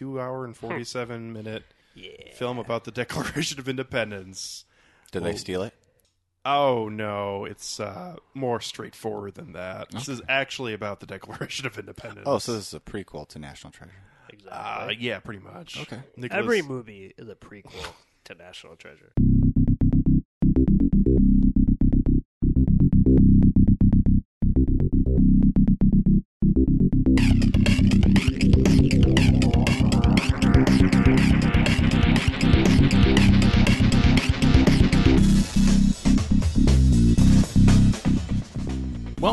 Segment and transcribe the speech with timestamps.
[0.00, 1.62] two-hour and forty-seven minute
[1.94, 2.32] Yeah.
[2.34, 4.64] film about the Declaration of Independence.
[5.12, 5.74] Did Well- they steal it?
[6.42, 9.90] Oh no, it's uh, more straightforward than that.
[9.90, 12.24] This is actually about the Declaration of Independence.
[12.26, 13.92] Oh, so this is a prequel to National Treasure.
[14.30, 14.50] Exactly.
[14.50, 15.78] uh, yeah, pretty much.
[15.82, 16.00] Okay.
[16.16, 17.92] Nicholas, Every movie is a prequel
[18.24, 19.12] to National Treasure.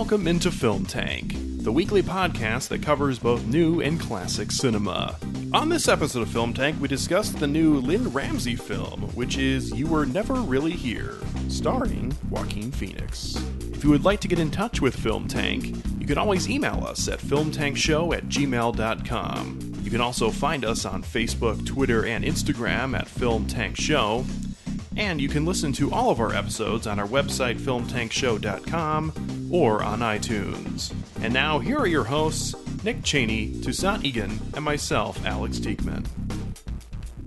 [0.07, 5.17] Welcome into Film Tank, the weekly podcast that covers both new and classic cinema.
[5.51, 9.73] On this episode of Film Tank, we discuss the new Lynne Ramsay film, which is
[9.73, 11.17] You Were Never Really Here,
[11.49, 13.35] starring Joaquin Phoenix.
[13.73, 16.85] If you would like to get in touch with Film Tank, you can always email
[16.87, 19.73] us at filmtankshow at gmail.com.
[19.83, 24.23] You can also find us on Facebook, Twitter, and Instagram at Film Tank Show.
[24.95, 29.11] And you can listen to all of our episodes on our website, filmtankshow.com,
[29.51, 30.93] or on iTunes.
[31.21, 36.05] And now, here are your hosts, Nick Cheney, Toussaint Egan, and myself, Alex Diekman.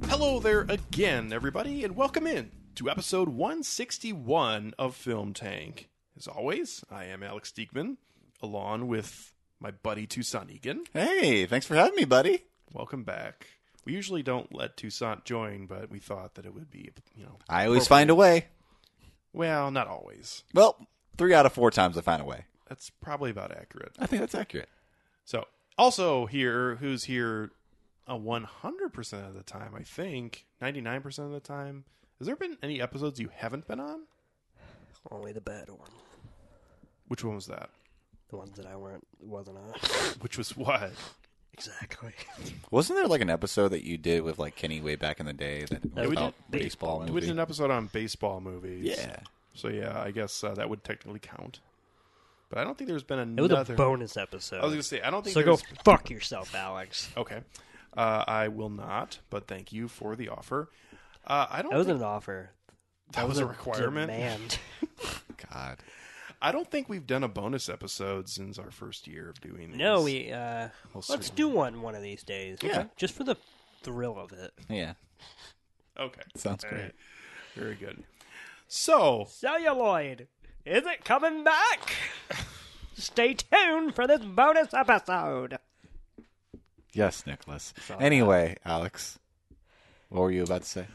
[0.07, 5.89] Hello there again, everybody, and welcome in to episode 161 of Film Tank.
[6.17, 7.97] As always, I am Alex Diekman,
[8.43, 10.85] along with my buddy Toussaint Egan.
[10.93, 12.45] Hey, thanks for having me, buddy.
[12.73, 13.47] Welcome back.
[13.85, 17.39] We usually don't let Toussaint join, but we thought that it would be, you know,
[17.49, 18.47] I always find a way.
[19.33, 20.45] well, not always.
[20.53, 20.77] Well,
[21.21, 22.47] three out of four times I find a way.
[22.67, 23.93] That's probably about accurate.
[23.99, 24.71] I think that's accurate.
[25.27, 25.45] So,
[25.77, 27.51] also here, who's here
[28.09, 31.85] uh, a 100% of the time, I think, 99% of the time.
[32.19, 34.05] Has there been any episodes you haven't been on?
[35.11, 35.91] Only the bad one.
[37.09, 37.69] Which one was that?
[38.31, 39.75] The ones that I weren't wasn't on.
[40.21, 40.93] Which was what?
[41.53, 42.15] exactly.
[42.71, 45.35] Wasn't there like an episode that you did with like Kenny way back in the
[45.35, 47.01] day that was we about did baseball?
[47.01, 47.29] We did movie?
[47.29, 48.97] an episode on baseball movies.
[48.97, 49.21] Yeah.
[49.55, 51.61] So, yeah, I guess uh, that would technically count.
[52.49, 53.75] But I don't think there's been It was another.
[53.75, 54.57] a bonus episode.
[54.61, 57.09] I was going to say, I don't think so go fuck yourself, Alex.
[57.17, 57.41] Okay.
[57.97, 60.69] Uh, I will not, but thank you for the offer.
[61.27, 62.51] Uh, I don't That wasn't think an offer.
[63.13, 64.11] that was a requirement.
[64.11, 64.59] Demand.
[65.53, 65.79] God.
[66.43, 69.79] I don't think we've done a bonus episode since our first year of doing this.
[69.79, 70.33] no, we.
[70.33, 71.33] uh Well, Let's certainly.
[71.37, 72.59] do one one of these days.
[72.63, 72.85] Yeah.
[72.97, 73.37] Just for the
[73.83, 74.53] thrill of it.
[74.69, 74.95] Yeah.
[75.99, 76.23] Okay.
[76.37, 76.83] Sounds All great.
[76.83, 76.95] right.
[77.55, 78.03] Very good.
[78.73, 80.29] So, Celluloid,
[80.65, 81.93] is it coming back?
[82.95, 85.59] Stay tuned for this bonus episode.
[86.93, 87.75] Yes, Nicholas.
[87.85, 89.19] Saw Anyway, Alex,
[90.09, 90.87] what were you about to say?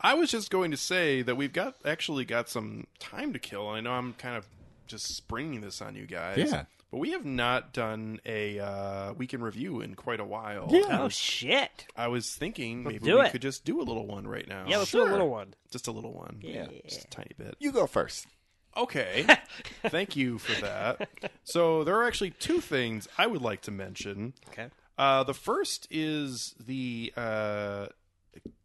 [0.00, 3.68] I was just going to say that we've got actually got some time to kill.
[3.68, 4.48] I know I'm kind of
[4.88, 6.38] just springing this on you guys.
[6.38, 6.64] Yeah.
[6.94, 10.68] But we have not done a uh, weekend review in quite a while.
[10.70, 11.00] Yeah.
[11.00, 11.88] Oh shit!
[11.96, 13.32] I was thinking maybe do we it.
[13.32, 14.66] could just do a little one right now.
[14.68, 15.54] Yeah, let's do a little one.
[15.72, 16.38] Just a little one.
[16.40, 16.68] Yeah.
[16.84, 17.56] Just a tiny bit.
[17.58, 18.28] You go first.
[18.76, 19.26] Okay.
[19.88, 21.08] Thank you for that.
[21.42, 24.34] So there are actually two things I would like to mention.
[24.50, 24.68] Okay.
[24.96, 27.86] Uh, the first is the uh,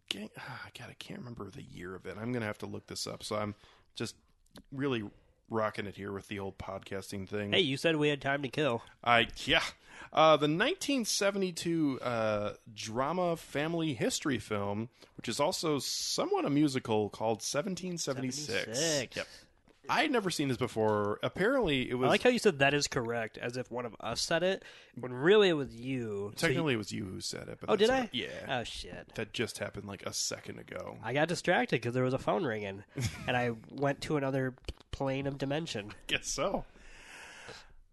[0.07, 2.15] gang- ah, God, I can't remember the year of it.
[2.21, 3.23] I'm gonna have to look this up.
[3.23, 3.55] So I'm
[3.95, 4.13] just
[4.71, 5.03] really
[5.49, 7.51] rocking it here with the old podcasting thing.
[7.51, 8.83] Hey, you said we had time to kill.
[9.03, 9.61] I yeah.
[10.11, 17.37] Uh, the 1972 uh, drama family history film, which is also somewhat a musical, called
[17.37, 18.63] 1776.
[18.63, 19.17] 76.
[19.17, 19.27] Yep.
[19.89, 21.19] I had never seen this before.
[21.23, 23.95] Apparently, it was I like how you said that is correct, as if one of
[23.99, 24.63] us said it,
[24.95, 26.31] when really it was you.
[26.35, 27.57] So you- technically it was you who said it.
[27.59, 27.99] But oh, did I?
[28.01, 28.09] right.
[28.13, 28.27] Yeah.
[28.59, 29.11] Oh shit!
[29.15, 30.97] that just happened like a second ago.
[31.03, 32.83] I got distracted because there was a phone ringing,
[33.27, 34.53] and I went to another
[34.91, 35.89] plane of dimension.
[35.91, 36.65] I guess so.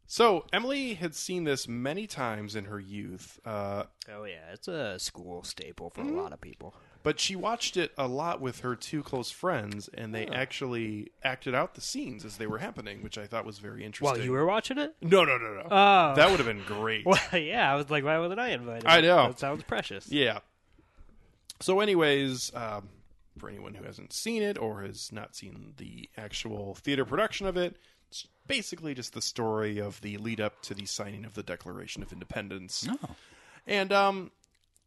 [0.08, 4.98] So Emily had seen this many times in her youth, uh, Oh yeah, it's a
[5.00, 6.16] school staple for Mm-hmm.
[6.18, 6.76] a lot of people.
[7.06, 11.54] But she watched it a lot with her two close friends, and they actually acted
[11.54, 14.18] out the scenes as they were happening, which I thought was very interesting.
[14.18, 14.96] While you were watching it?
[15.00, 15.68] no, no, no, no.
[15.70, 17.06] Oh, that would have been great.
[17.06, 17.72] well, yeah.
[17.72, 18.88] I was like, why wasn't I invited?
[18.88, 19.28] I know.
[19.28, 20.10] That sounds precious.
[20.10, 20.40] Yeah.
[21.60, 22.88] So, anyways, um,
[23.38, 27.56] for anyone who hasn't seen it or has not seen the actual theater production of
[27.56, 27.76] it,
[28.10, 32.02] it's basically just the story of the lead up to the signing of the Declaration
[32.02, 32.84] of Independence.
[32.90, 33.14] Oh.
[33.64, 34.32] And um,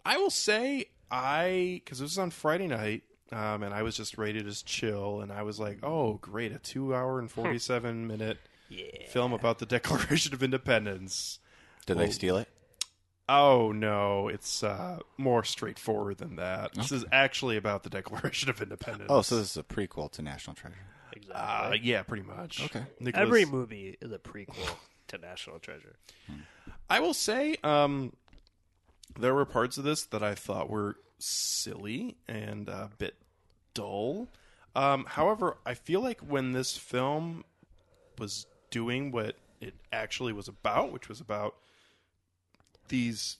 [0.05, 4.17] I will say, I because it was on Friday night, um, and I was just
[4.17, 8.37] ready to just chill, and I was like, oh, great, a two-hour and forty-seven minute
[8.69, 8.85] Yeah.
[9.09, 11.39] film about the Declaration of Independence.
[11.85, 12.47] Did they steal it?
[13.27, 16.73] Oh no, it's uh, more straightforward than that.
[16.73, 19.07] This is actually about the Declaration of Independence.
[19.09, 20.75] Oh, so this is a prequel to National Treasure.
[21.13, 21.35] Exactly.
[21.35, 22.63] uh, yeah, pretty much.
[22.65, 22.83] Okay.
[22.99, 24.55] Nicholas, Every movie is a prequel
[25.09, 25.95] to National Treasure.
[26.89, 28.13] I will say, um,
[29.17, 33.15] there were parts of this that I thought were silly and a bit
[33.73, 34.27] dull.
[34.75, 37.43] Um, however, I feel like when this film
[38.17, 41.55] was doing what it actually was about, which was about
[42.87, 43.37] these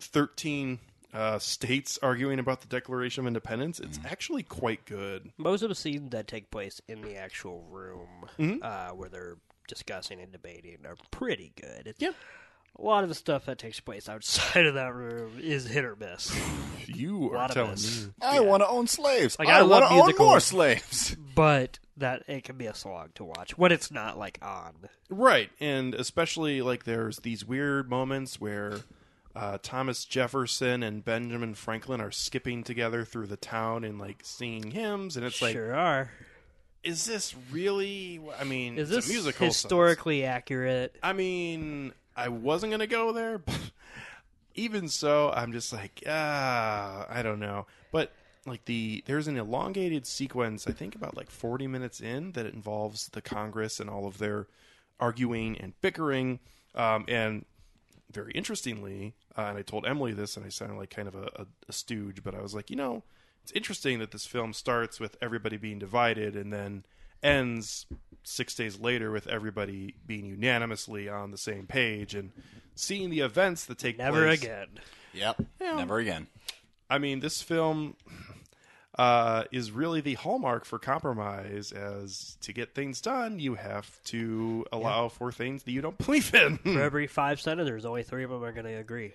[0.00, 0.78] 13
[1.12, 5.30] uh, states arguing about the Declaration of Independence, it's actually quite good.
[5.36, 8.08] Most of the scenes that take place in the actual room
[8.38, 8.58] Mm-hmm.
[8.62, 9.36] uh, where they're
[9.68, 11.86] discussing and debating are pretty good.
[11.86, 12.10] It's, Yeah.
[12.78, 15.96] A lot of the stuff that takes place outside of that room is hit or
[15.96, 16.34] miss.
[16.94, 18.06] You are telling this.
[18.06, 18.12] me.
[18.20, 19.38] I want to own slaves.
[19.38, 21.16] Like, I, I want to own more slaves.
[21.34, 24.72] but that it can be a slog to watch when it's not like on.
[25.08, 28.80] Right, and especially like there's these weird moments where
[29.34, 34.72] uh, Thomas Jefferson and Benjamin Franklin are skipping together through the town and like singing
[34.72, 36.10] hymns, and it's like, sure are.
[36.82, 38.20] is this really?
[38.38, 39.38] I mean, Is it's this a musical?
[39.38, 40.96] so it's- historically accurate?
[41.02, 43.58] I mean, I wasn't gonna go there, but
[44.54, 47.66] even so, I'm just like, ah, I don't know.
[47.90, 48.12] But
[48.46, 53.08] like the there's an elongated sequence, I think about like 40 minutes in, that involves
[53.08, 54.46] the Congress and all of their
[55.00, 56.40] arguing and bickering,
[56.74, 57.44] um, and
[58.10, 61.30] very interestingly, uh, and I told Emily this, and I sounded like kind of a,
[61.36, 63.02] a, a stooge, but I was like, you know,
[63.42, 66.84] it's interesting that this film starts with everybody being divided and then
[67.22, 67.86] ends
[68.24, 72.30] six days later with everybody being unanimously on the same page and
[72.74, 74.42] seeing the events that take Never place.
[74.42, 74.68] again.
[75.12, 75.42] Yep.
[75.60, 76.28] Never again.
[76.88, 77.96] I mean, this film
[78.98, 81.72] uh, is really the hallmark for compromise.
[81.72, 86.34] As to get things done, you have to allow for things that you don't believe
[86.34, 86.58] in.
[86.58, 89.12] For every five senators, only three of them are going to agree.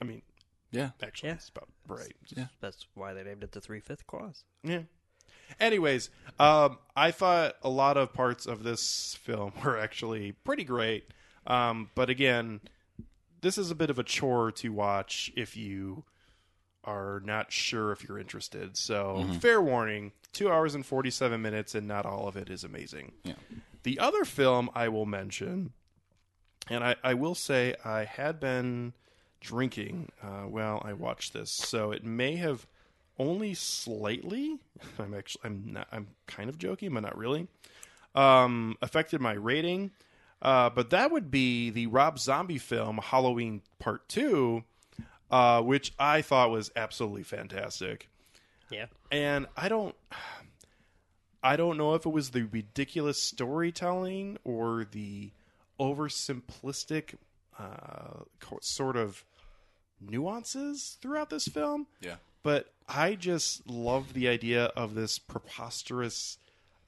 [0.00, 0.22] I mean,
[0.70, 0.90] Yeah.
[1.02, 1.34] actually, Yeah.
[1.36, 2.12] it's about right.
[2.36, 2.46] Yeah.
[2.60, 4.44] That's why they named it the three fifth clause.
[4.62, 4.82] Yeah.
[5.60, 11.08] Anyways, um, I thought a lot of parts of this film were actually pretty great.
[11.46, 12.60] Um, but again,
[13.40, 16.04] this is a bit of a chore to watch if you
[16.84, 18.76] are not sure if you're interested.
[18.76, 23.12] So, fair warning two hours and 47 minutes, and not all of it is amazing.
[23.22, 23.34] Yeah.
[23.84, 25.72] The other film I will mention,
[26.68, 28.92] and I, I will say I had been
[29.40, 32.66] drinking uh, while I watched this, so it may have
[33.18, 34.58] only slightly.
[34.98, 37.48] I'm actually I'm not I'm kind of joking, but not really.
[38.14, 39.90] Um, affected my rating,
[40.40, 44.62] uh, but that would be the Rob Zombie film Halloween Part Two,
[45.30, 48.08] uh, which I thought was absolutely fantastic
[48.70, 48.86] Yeah.
[49.10, 49.94] and I don't
[51.42, 55.30] I don't know if it was the ridiculous storytelling or the
[55.78, 57.16] oversimplistic
[57.58, 58.22] uh,
[58.60, 59.24] sort of
[60.00, 62.16] nuances throughout this film, Yeah.
[62.44, 66.38] But I just love the idea of this preposterous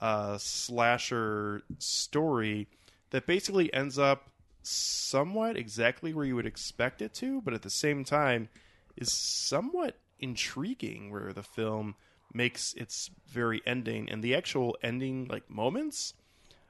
[0.00, 2.68] uh, slasher story
[3.10, 4.28] that basically ends up
[4.62, 8.48] somewhat exactly where you would expect it to, but at the same time
[8.96, 11.94] is somewhat intriguing where the film
[12.34, 14.10] makes its very ending.
[14.10, 16.14] And the actual ending like moments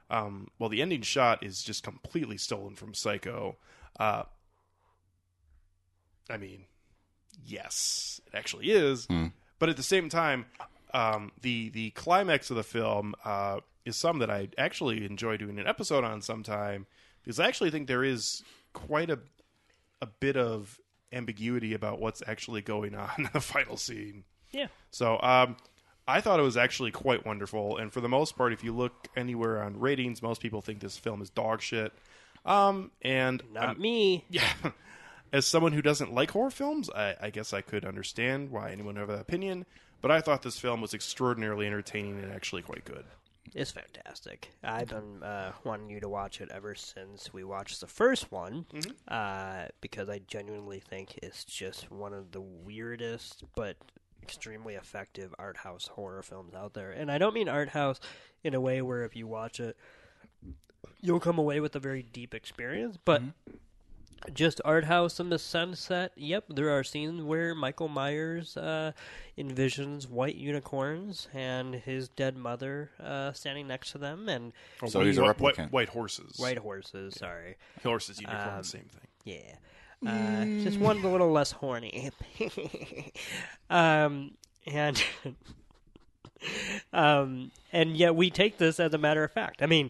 [0.09, 3.57] um well the ending shot is just completely stolen from psycho.
[3.99, 4.23] Uh
[6.29, 6.65] i mean
[7.45, 9.07] yes it actually is
[9.59, 10.45] but at the same time
[10.93, 15.59] um the the climax of the film uh is some that i actually enjoy doing
[15.59, 16.85] an episode on sometime
[17.23, 18.43] because i actually think there is
[18.73, 19.19] quite a
[20.01, 20.79] a bit of
[21.11, 24.67] ambiguity about what's actually going on in the final scene Yeah.
[24.91, 25.57] so um,
[26.09, 27.75] I thought it was actually quite wonderful.
[27.75, 30.97] And for the most part, if you look anywhere on ratings, most people think this
[30.97, 31.91] film is dog shit.
[32.45, 34.23] Um, and Not um, me.
[34.29, 34.47] yeah,
[35.31, 38.95] as someone who doesn't like horror films, I, I guess I could understand why anyone
[38.95, 39.65] would have that opinion.
[40.01, 43.05] But I thought this film was extraordinarily entertaining and actually quite good.
[43.55, 44.51] It's fantastic.
[44.63, 48.65] I've been uh, wanting you to watch it ever since we watched the first one,
[49.07, 53.77] uh, because I genuinely think it's just one of the weirdest but
[54.21, 56.91] extremely effective art house horror films out there.
[56.91, 57.99] And I don't mean art house
[58.43, 59.77] in a way where if you watch it,
[61.01, 63.21] you'll come away with a very deep experience, but
[64.33, 66.11] just art house in the sunset.
[66.15, 68.91] Yep, there are scenes where Michael Myers uh,
[69.37, 74.53] envisions white unicorns and his dead mother uh, standing next to them, and
[74.87, 76.37] So he's a white, white, white horses.
[76.37, 77.15] white horses.
[77.15, 79.07] Sorry, horses, unicorn, Um, same thing.
[79.23, 79.55] yeah.
[80.05, 82.11] Uh, Just one a little less horny.
[83.69, 84.31] um,
[84.67, 85.03] and
[86.93, 89.61] um, and yet we take this as a matter of fact.
[89.61, 89.89] I mean,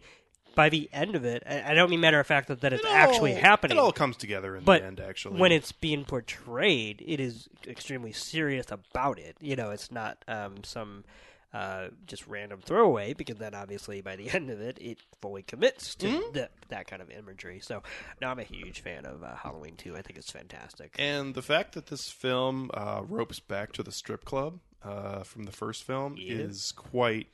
[0.58, 2.84] by the end of it, I I don't mean matter of fact that, that it's
[2.84, 3.78] It actually all- happening.
[3.78, 5.40] It all comes together in but the end, actually.
[5.40, 9.38] when it's being portrayed, it is extremely serious about it.
[9.40, 11.06] You know, it's not um, some
[11.54, 15.96] uh, just random throwaway because then obviously by the end of it, it fully commits
[15.96, 16.34] to Mm-hmm.
[16.34, 17.60] that that kind of imagery.
[17.62, 17.84] So,
[18.22, 19.96] no, I'm a huge fan of uh, Halloween 2.
[19.96, 20.96] I think it's fantastic.
[21.00, 25.44] And the fact that this film uh, ropes back to the strip club uh, from
[25.46, 26.34] the first film Yeah.
[26.36, 27.28] is quite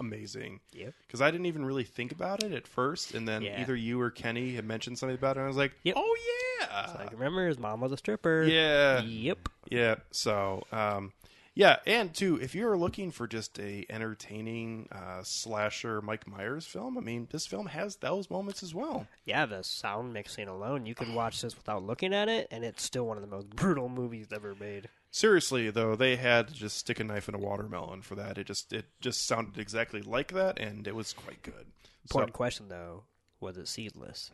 [0.00, 0.60] amazing.
[0.72, 0.94] Yep.
[1.06, 3.60] Because I didn't even really think about it at first, and then Yeah.
[3.60, 5.94] either you or Kenny had mentioned something about it, and I was like, Yep.
[5.98, 6.16] "Oh
[6.60, 8.44] yeah, Like, remember, his mom was a stripper.
[8.44, 9.48] yeah, Yep.
[9.70, 11.12] yeah." So, um,
[11.56, 16.98] yeah, and two, if you're looking for just a entertaining uh, slasher Mike Myers film,
[16.98, 19.06] I mean, this film has those moments as well.
[19.24, 22.82] Yeah, the sound mixing alone, you could watch this without looking at it, and it's
[22.82, 24.88] still one of the most brutal movies ever made.
[25.14, 28.36] Seriously though, they had to just stick a knife in a watermelon for that.
[28.36, 31.66] It just it just sounded exactly like that, and it was quite good.
[32.06, 33.04] So, Important question, though.
[33.38, 34.32] Was it seedless?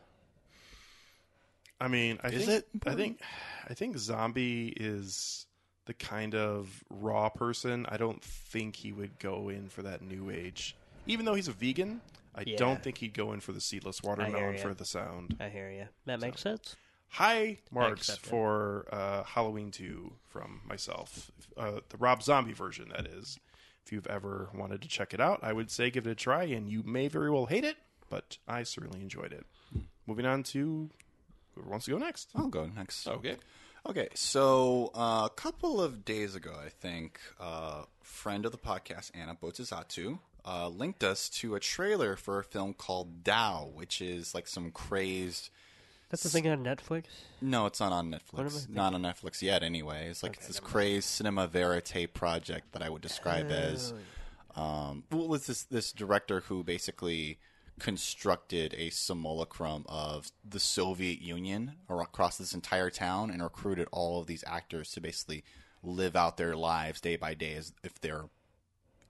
[1.79, 3.21] I mean, I Is think it I think
[3.69, 5.45] I think Zombie is
[5.85, 7.85] the kind of raw person.
[7.87, 10.75] I don't think he would go in for that new age.
[11.05, 12.01] Even though he's a vegan,
[12.33, 12.57] I Yeah.
[12.57, 15.37] don't think he'd go in for the seedless watermelon for the sound.
[15.39, 15.85] I hear you.
[16.07, 16.75] That makes sense.
[17.11, 21.29] High marks accept for uh, Halloween 2 from myself.
[21.57, 23.37] Uh, the Rob Zombie version, that is.
[23.85, 26.43] If you've ever wanted to check it out, I would say give it a try,
[26.45, 27.75] and you may very well hate it,
[28.09, 29.45] but I certainly enjoyed it.
[30.07, 30.89] Moving on to
[31.53, 32.29] whoever wants to go next.
[32.35, 33.07] I'll go next.
[33.07, 33.35] Okay.
[33.85, 39.09] Okay, so uh, a couple of days ago, I think, uh, friend of the podcast,
[39.15, 44.35] Anna Botizatu, uh, linked us to a trailer for a film called DAU, which is
[44.35, 45.49] like some crazed.
[46.11, 47.05] That's the thing on Netflix.
[47.41, 48.69] No, it's not on Netflix.
[48.69, 50.09] Not on Netflix yet, anyway.
[50.09, 53.93] It's like it's this crazy cinema verite project that I would describe as.
[54.55, 57.39] Um, well, was this this director who basically
[57.79, 64.27] constructed a simulacrum of the Soviet Union across this entire town and recruited all of
[64.27, 65.45] these actors to basically
[65.81, 68.25] live out their lives day by day as if they're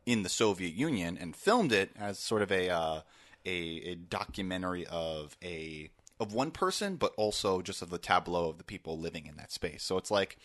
[0.05, 3.01] in the Soviet Union and filmed it as sort of a uh,
[3.43, 5.89] a, a documentary of a
[6.22, 9.51] of one person, but also just of the tableau of the people living in that
[9.51, 9.84] space.
[9.84, 10.38] So it's like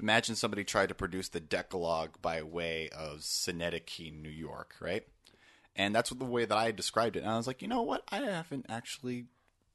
[0.00, 5.04] imagine somebody tried to produce the Decalogue by way of Synecdoche, New York, right?
[5.74, 7.24] And that's the way that I described it.
[7.24, 8.04] And I was like, you know what?
[8.10, 9.26] I haven't actually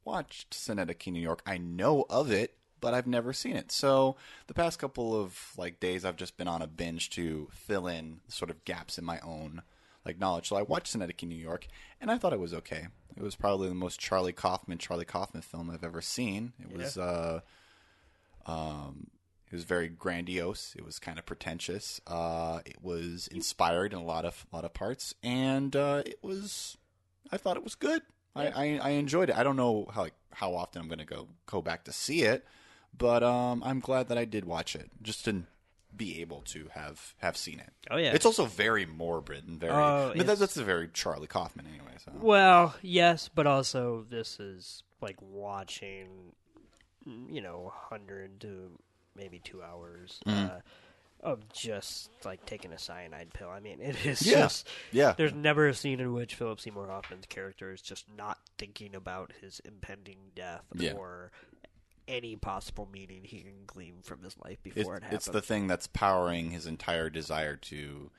[0.06, 1.42] watched Synecdoche, New York.
[1.46, 3.72] I know of it, but I've never seen it.
[3.72, 4.16] So
[4.48, 8.22] the past couple of like days, I've just been on a binge to fill in
[8.30, 9.62] sort of gaps in my own
[10.06, 10.48] like knowledge.
[10.48, 11.68] So I watched Synecdoche, New York,
[12.00, 12.88] and I thought it was okay.
[13.16, 16.54] It was probably the most Charlie Kaufman, Charlie Kaufman film I've ever seen.
[16.60, 17.42] It was, uh,
[18.46, 19.08] um,
[19.52, 20.74] it was very grandiose.
[20.78, 22.00] It was kind of pretentious.
[22.08, 26.78] Uh, it was inspired in a lot of lot of parts, and uh, it was.
[27.32, 28.02] I thought it was good.
[28.36, 29.38] I, I, I enjoyed it.
[29.38, 32.24] I don't know how like, how often I'm going to go go back to see
[32.24, 32.46] it,
[32.98, 35.44] but um, I'm glad that I did watch it just to
[35.96, 37.72] be able to have have seen it.
[37.90, 38.12] Oh, yeah.
[38.14, 39.74] it's also very morbid and very.
[39.74, 41.94] Oh, mean, that, that's a very Charlie Kaufman anyway.
[42.04, 46.08] So Well, yes, but also this is like watching,
[47.06, 48.72] you know, hundred to
[49.16, 50.46] maybe two hours Mm-hmm.
[50.58, 50.60] uh,
[51.24, 53.50] of just like taking a cyanide pill.
[53.50, 54.40] I mean, it is Yeah.
[54.40, 58.40] just yeah, There's never a scene in which Philip Seymour Hoffman's character is just not
[58.58, 60.94] thinking about his impending death Yeah.
[60.94, 61.32] or
[62.12, 65.28] any possible meaning he can glean from his life it's, before it happens.
[65.28, 68.12] it's the thing that's powering his entire desire to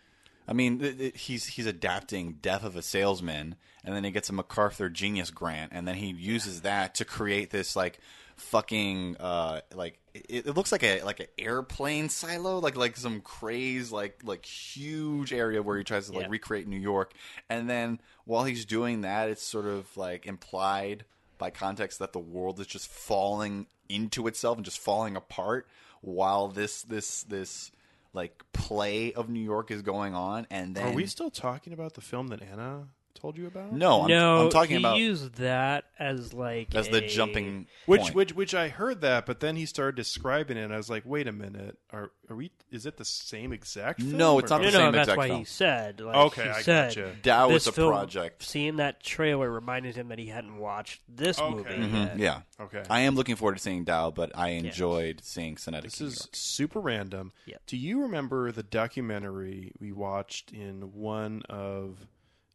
[0.49, 4.29] I mean, it, it, he's he's adapting Death of a Salesman, and then he gets
[4.29, 8.01] a MacArthur Genius Grant, and then he uses that to create this like
[8.37, 13.21] fucking uh like it, it looks like a like an airplane silo, like like some
[13.21, 16.31] craze like like huge area where he tries to like Yeah.
[16.31, 17.13] recreate New York,
[17.49, 21.05] and then while he's doing that, it's sort of like implied
[21.43, 25.67] by context that the world is just falling into itself and just falling apart
[26.01, 27.73] while this this this
[28.13, 31.95] like play of New York is going on, and then Are we still talking about
[31.95, 33.73] the film that Anna told you about?
[33.73, 38.01] no, I'm, no, I'm talking he about used that as like as the jumping Which,
[38.03, 38.15] point.
[38.15, 41.05] which, which I heard that, but then he started describing it, and I was like,
[41.07, 42.51] "Wait a minute, are, are we?
[42.71, 44.01] Is it the same exact?
[44.01, 45.39] Film No, it's or- not No, the no, same that's exact why film.
[45.39, 46.01] he said.
[46.01, 47.13] Like, Okay, he I said, gotcha.
[47.23, 48.43] DAU this is a film- project.
[48.43, 51.55] Seeing that trailer reminded him that he hadn't watched this Okay.
[51.55, 52.19] movie Mhm, yet.
[52.19, 52.83] Yeah, Okay.
[52.91, 55.91] I am looking forward to seeing DAU, but I enjoyed seeing Synecdoche.
[55.93, 56.31] This New is York.
[56.33, 57.33] super random.
[57.47, 57.57] Yeah.
[57.67, 62.07] Do you remember the documentary we watched in one of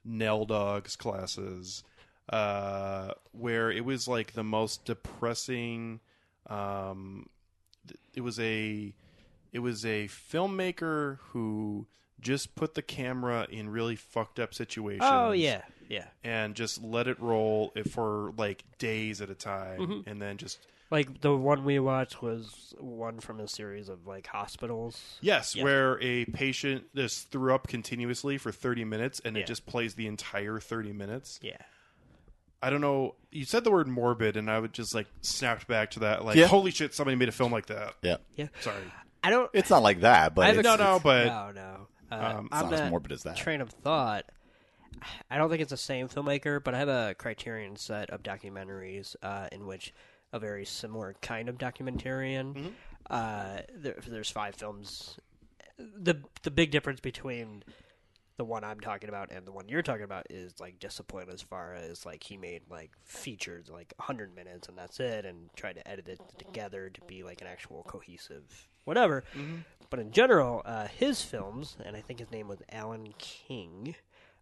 [0.07, 1.83] Nell Dog's classes,
[2.29, 5.99] uh, where it was like the most depressing?
[6.47, 7.27] Um,
[8.15, 8.93] it was a,
[9.51, 11.85] it was a filmmaker who
[12.19, 15.03] just put the camera in really fucked up situations.
[15.05, 16.05] Oh yeah, yeah.
[16.23, 20.65] and just let it roll it for like days at a time, and then just
[20.89, 25.17] Like the one we watched was one from a series of like hospitals.
[25.21, 25.63] Yes, Yeah.
[25.65, 29.43] where a patient just threw up continuously for 30 minutes and Yeah.
[29.43, 31.39] it just plays the entire 30 minutes.
[31.41, 31.57] Yeah.
[32.61, 33.15] I don't know.
[33.31, 36.25] You said the word morbid, and I would just like snapped back to that.
[36.25, 36.47] Like, Yeah.
[36.47, 37.93] holy shit, somebody made a film like that.
[38.01, 38.47] Yeah, Yeah.
[38.61, 38.81] Sorry.
[39.23, 39.49] I don't.
[39.53, 41.87] it's not like that, but it's, No, it's, no, but no, no.
[42.09, 43.35] Uh, Um, it's on not as morbid as that.
[43.35, 44.25] train of thought,
[45.29, 49.15] I don't think it's the same filmmaker, but I have a Criterion set of documentaries
[49.21, 49.93] uh, in which
[50.33, 52.53] a very similar kind of documentarian.
[52.53, 52.67] Mm-hmm.
[53.09, 55.17] Uh, there, there's five films.
[55.77, 57.63] the The big difference between
[58.37, 61.41] the one I'm talking about and the one you're talking about is like discipline as
[61.41, 65.73] far as like he made like features like 100 minutes and that's it and tried
[65.77, 69.23] to edit it together to be like an actual cohesive whatever.
[69.89, 73.95] But in general, uh, his films, and I think his name was Allan King,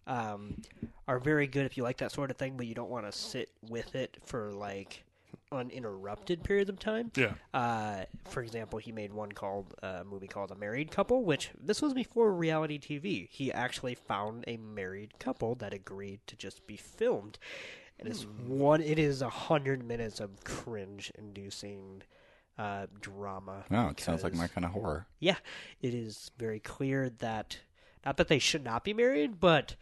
[0.07, 0.61] um,
[1.07, 3.11] are very good if you like that sort of thing, but you don't want to
[3.11, 5.03] sit with it for like
[5.51, 7.11] uninterrupted periods of time.
[7.15, 7.33] yeah.
[7.53, 11.51] Uh, for example, he made one called uh, a movie called A Married Couple, which
[11.61, 13.27] this was before reality TV.
[13.29, 17.37] He actually found a married couple that agreed to just be filmed.
[17.99, 18.81] And it's one.
[18.81, 22.03] It is a hundred minutes of cringe-inducing
[22.57, 23.63] uh, drama.
[23.71, 25.07] Oh, it sounds like my kind of horror.
[25.19, 25.37] yeah,
[25.81, 27.59] it is very clear that
[28.05, 29.75] not that they should not be married, but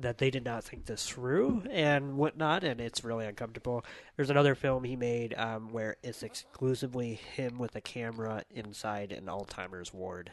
[0.00, 3.84] that they did not think this through and whatnot, and it's really uncomfortable.
[4.16, 9.26] There's another film he made um, where it's exclusively him with a camera inside an
[9.26, 10.30] Alzheimer's ward,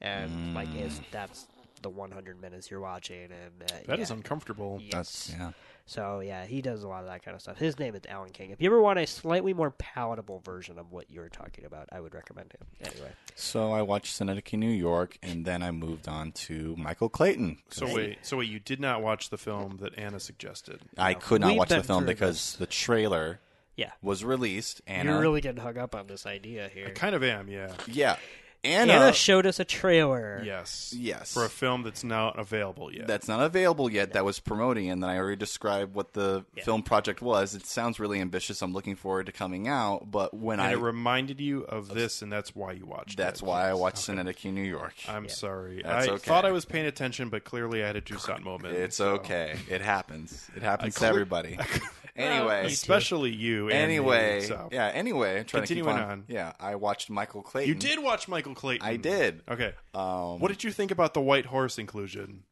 [0.00, 1.46] and like is that's
[1.82, 4.16] the 100 minutes you're watching, and uh, That is yeah.
[4.16, 4.78] uncomfortable.
[4.80, 4.92] Yes.
[4.92, 5.50] That's yeah.
[5.84, 7.58] So yeah, he does a lot of that kind of stuff.
[7.58, 8.50] His name is Allan King.
[8.50, 11.98] If you ever want a slightly more palatable version of what you're talking about, I
[12.00, 12.66] would recommend him.
[12.92, 13.10] Anyway.
[13.34, 17.58] So I watched Synecdoche, New York, and then I moved on to Michael Clayton.
[17.70, 20.80] So wait, so wait, you did not watch the film that Anna suggested?
[20.96, 22.56] I could not We've watch the film because this.
[22.56, 23.40] the trailer
[23.76, 23.90] Yeah.
[24.02, 24.82] was released.
[24.86, 26.86] and You're really getting hung up on this idea here.
[26.86, 27.72] I kind of am, yeah.
[27.88, 28.16] yeah,
[28.64, 28.92] Anna.
[28.92, 30.40] Anna showed us a trailer.
[30.44, 30.94] Yes.
[30.96, 31.32] Yes.
[31.34, 33.08] For a film that's not available yet.
[33.08, 34.12] that's not available yet.
[34.12, 36.62] That was promoting, and then I already described what the Yeah.
[36.64, 37.54] film project was.
[37.56, 38.62] It sounds really ambitious.
[38.62, 42.22] I'm looking forward to coming out, but when and I it reminded you of this,
[42.22, 43.46] and that's why you watched that's it.
[43.46, 44.94] why I watched Synecdoche, New York.
[45.08, 45.82] I'm sorry.
[45.84, 46.18] That's I okay.
[46.18, 48.76] thought I was paying attention, but clearly I had a Toussaint moment.
[48.76, 49.56] It's so- okay.
[49.68, 50.48] It happens.
[50.54, 51.58] It happens to clear- everybody.
[52.16, 53.68] anyway, Especially you.
[53.68, 54.68] and anyway, me, so.
[54.72, 54.88] yeah.
[54.88, 56.10] Anyway, I'm trying Continuing to keep on.
[56.12, 56.24] on.
[56.28, 57.68] Yeah, I watched Michael Clayton.
[57.68, 58.86] You did watch Michael Clayton.
[58.86, 59.42] I did.
[59.50, 59.72] Okay.
[59.94, 62.42] Um, What did you think about the white horse inclusion?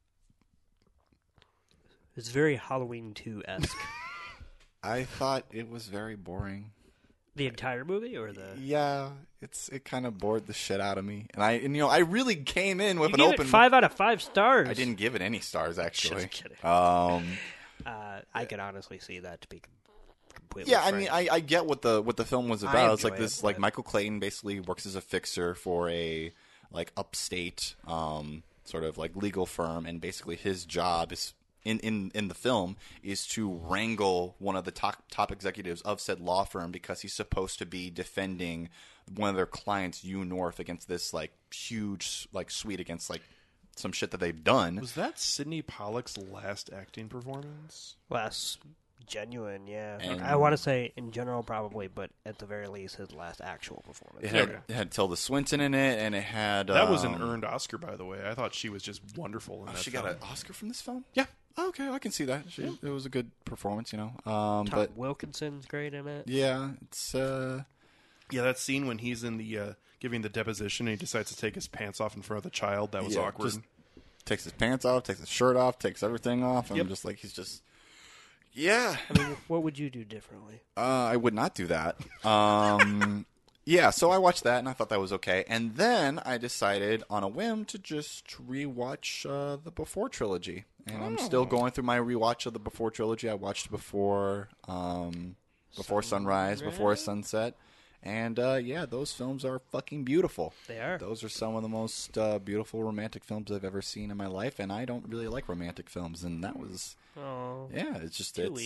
[2.17, 3.77] It's very Halloween 2 esque.
[4.83, 6.73] I thought it was very boring.
[7.37, 8.43] the entire movie or the.
[8.59, 11.27] Yeah, it's it kind of bored the shit out of me.
[11.35, 13.47] And I, and, you know, I really came in with You an open.
[13.47, 14.69] it five out of five stars.
[14.69, 16.23] I didn't give it any stars actually.
[16.27, 16.57] Just kidding.
[16.65, 17.25] Um,
[17.87, 19.63] Uh, I could honestly see that to be
[20.35, 20.73] completely.
[20.73, 22.95] yeah, I mean, I, I get what the what the film was about.
[22.95, 26.33] It's like this, it, like but- Michael Clayton basically works as a fixer for a
[26.73, 31.35] like upstate, um, sort of like legal firm, and basically his job is.
[31.63, 36.01] In, in, in the film is to wrangle one of the top top executives of
[36.01, 38.71] said law firm because he's supposed to be defending
[39.15, 43.21] one of their clients, U North, against this like huge like suite against like
[43.77, 44.77] some shit that they've done.
[44.77, 47.97] Was that Sydney Pollack's last acting performance?
[48.09, 48.59] less
[49.07, 49.67] genuine.
[49.67, 53.13] Yeah, And- I want to say in general probably, but at the very least, his
[53.13, 54.25] last actual performance.
[54.25, 54.59] It had, Okay.
[54.69, 57.77] it had Tilda Swinton in it, and it had That was an um, earned Oscar,
[57.79, 58.21] by the way.
[58.25, 60.05] I thought she was just wonderful in Oh, that she film.
[60.05, 61.05] got an Oscar from this film.
[61.15, 61.27] Yeah.
[61.57, 62.45] Oh, okay, I can see that.
[62.51, 64.13] She, It was a good performance, you know.
[64.31, 66.29] Um, Tom but Wilkinson's great in it.
[66.29, 67.65] yeah, it's uh,
[68.31, 71.37] Yeah, that scene when he's in the uh, giving the deposition and he decides to
[71.37, 72.93] take his pants off in front of the child.
[72.93, 73.47] That was Yeah, awkward.
[73.49, 73.61] just-
[74.25, 76.85] takes his pants off, takes his shirt off, takes everything off, and Yep.
[76.85, 77.63] I'm just like he's just.
[78.53, 80.63] Yeah, I mean, what would you do differently?
[80.77, 81.97] uh, I would not do that.
[82.27, 83.27] Um,
[83.65, 87.05] yeah, so I watched that and I thought that was okay, and then I decided
[87.09, 91.85] on a whim to just rewatch uh, the Before trilogy, and I'm still going through
[91.85, 93.29] my rewatch of the Before trilogy.
[93.29, 95.37] I watched before, um,
[95.77, 97.55] before sunrise, before sunset,
[98.03, 100.55] and uh, yeah, those films are fucking beautiful.
[100.67, 100.99] They are.
[100.99, 104.27] Those are some of the most uh, beautiful romantic films I've ever seen in my
[104.27, 108.39] life, and I don't really like romantic films, and that was Oh, yeah, it's just
[108.39, 108.61] it's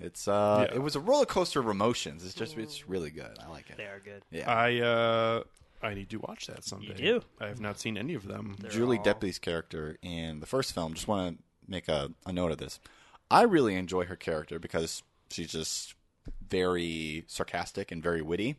[0.00, 0.76] it's uh Yeah.
[0.76, 2.24] it was a roller coaster of emotions.
[2.24, 3.36] It's just it's really good.
[3.44, 3.76] I like it.
[3.76, 4.22] they are good.
[4.30, 4.50] Yeah.
[4.50, 5.42] I uh,
[5.82, 6.94] I need to watch that someday.
[6.94, 7.22] do?
[7.40, 8.56] I have not seen any of them.
[8.60, 10.94] They're Julie all- Delpy's character in the first film.
[10.94, 12.80] Just want to make a, a note of this.
[13.30, 15.94] I really enjoy her character because she's just
[16.50, 18.56] very sarcastic and very witty.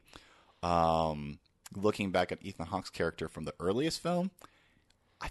[0.63, 1.39] Um,
[1.75, 4.31] looking back at Ethan Hawke's character from the earliest film,
[5.21, 5.29] I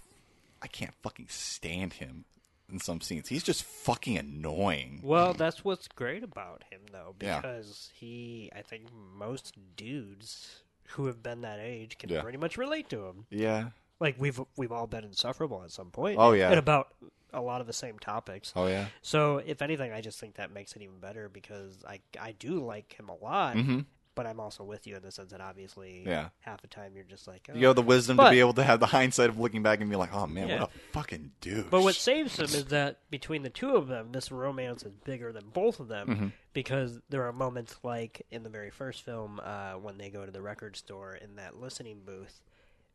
[0.61, 2.25] I can't fucking stand him.
[2.71, 3.27] in some scenes.
[3.27, 4.99] He's just fucking annoying.
[5.03, 7.37] Well, that's what's great about him, though, Yeah.
[7.41, 12.21] because he, I think most dudes who have been that age can Yeah.
[12.21, 13.25] pretty much relate to him.
[13.31, 13.69] Yeah.
[13.99, 16.17] Like we've we've all been insufferable at some point.
[16.19, 16.49] Oh, yeah.
[16.49, 16.93] and about
[17.33, 18.53] a lot of the same topics.
[18.55, 18.87] Oh yeah.
[19.01, 22.59] So, if anything, I just think that makes it even better because I I do
[22.63, 23.85] like him a lot, Mhm.
[24.15, 26.29] but I'm also with you in the sense that obviously, Yeah.
[26.39, 28.63] half the time you're just like, You have the wisdom But- to be able to
[28.63, 30.61] have the hindsight of looking back and be like, "Oh man, Yeah.
[30.61, 34.11] what a fucking douche." But what saves him is that between the two of them,
[34.11, 36.27] this romance is bigger than both of them Mm-hmm.
[36.53, 40.31] because there are moments like in the very first film uh, when they go to
[40.31, 42.41] the record store in that listening booth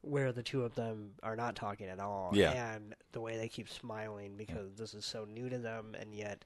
[0.04, 2.30] where the two of them are not talking at all.
[2.34, 2.74] Yeah.
[2.74, 6.44] And the way they keep smiling because this is so new to them and yet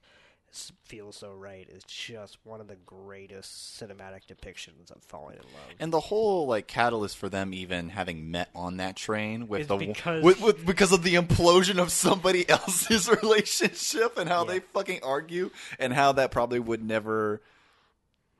[0.83, 5.75] feels so right is just one of the greatest cinematic depictions of falling in love.
[5.79, 9.77] and the whole like catalyst for them even having met on that train with the
[9.77, 14.53] because- with, with because of the implosion of somebody else's relationship and how Yeah.
[14.53, 17.43] they fucking argue and how that probably would never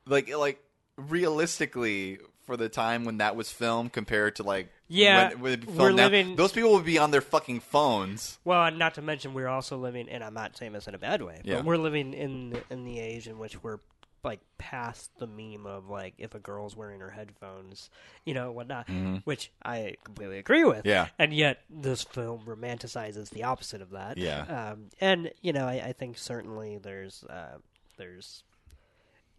[0.04, 0.60] like like
[0.96, 2.18] realistically
[2.50, 6.04] for the time when that was filmed compared to like Yeah, when, when we're now,
[6.08, 9.46] living- those people would be on their fucking phones Well, and not to mention we're
[9.46, 11.56] also living, and I'm not saying this in a bad way, Yeah.
[11.56, 13.78] but we're living in in the age in which we're
[14.24, 17.88] like past the meme of like if a girl's wearing her headphones,
[18.26, 18.86] you know, whatnot,
[19.24, 20.78] which I completely agree with.
[20.80, 20.88] Mm-hmm.
[20.88, 21.06] Yeah.
[21.20, 24.18] and yet this film romanticizes the opposite of that.
[24.18, 24.72] Yeah.
[24.72, 27.58] um, and you know, I, I think certainly there's uh,
[27.96, 28.42] there's.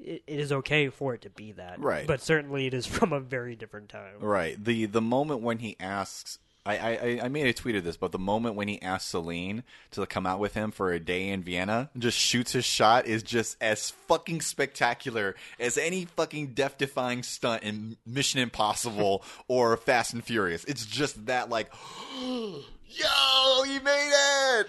[0.03, 2.07] It, it is okay for it to be that, Right.
[2.07, 4.15] But certainly, it is from a very different time.
[4.19, 4.63] Right.
[4.63, 8.11] The the moment when he asks I, I, I made a tweet of this, but
[8.11, 11.41] the moment when he asks Celine to come out with him for a day in
[11.41, 16.77] Vienna, and just shoots his shot is just as fucking spectacular as any fucking death
[16.77, 20.63] defying stunt in Mission Impossible or Fast and Furious.
[20.65, 21.71] It's just that like
[22.21, 24.11] Yo, he made
[24.59, 24.67] it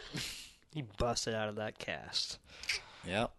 [0.73, 2.39] He busted out of that cast.
[3.07, 3.33] Yep.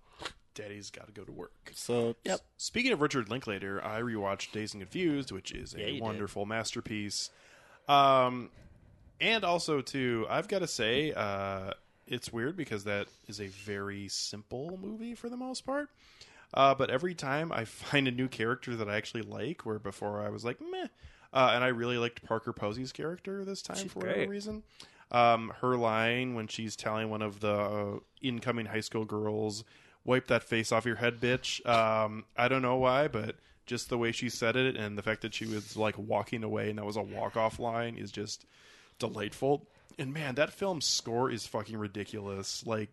[0.54, 1.72] Daddy's got to go to work.
[1.74, 2.40] So yep.
[2.58, 6.02] Speaking of Richard Linklater, I rewatched Dazed and Confused, which is Yeah, a you did.
[6.04, 7.30] wonderful masterpiece.
[7.88, 8.50] Um,
[9.20, 11.72] and also too, I've got to say, uh,
[12.08, 15.90] it's weird because that is a very simple movie for the most part.
[16.54, 20.22] Uh, but every time I find a new character that I actually like, where before
[20.22, 20.88] I was like meh,
[21.34, 24.30] uh, and I really liked Parker Posey's character this time She's for whatever great.
[24.30, 24.64] reason.
[25.12, 29.64] Um, her line when she's telling one of the uh, incoming high school girls,
[30.06, 33.36] "Wipe that face off your head, bitch." Um, I don't know why, but
[33.66, 36.70] just the way she said it and the fact that she was like walking away
[36.70, 38.46] and that was a walk off line is just
[39.00, 39.68] delightful.
[39.98, 42.66] And man, that film's score is fucking ridiculous.
[42.66, 42.90] Like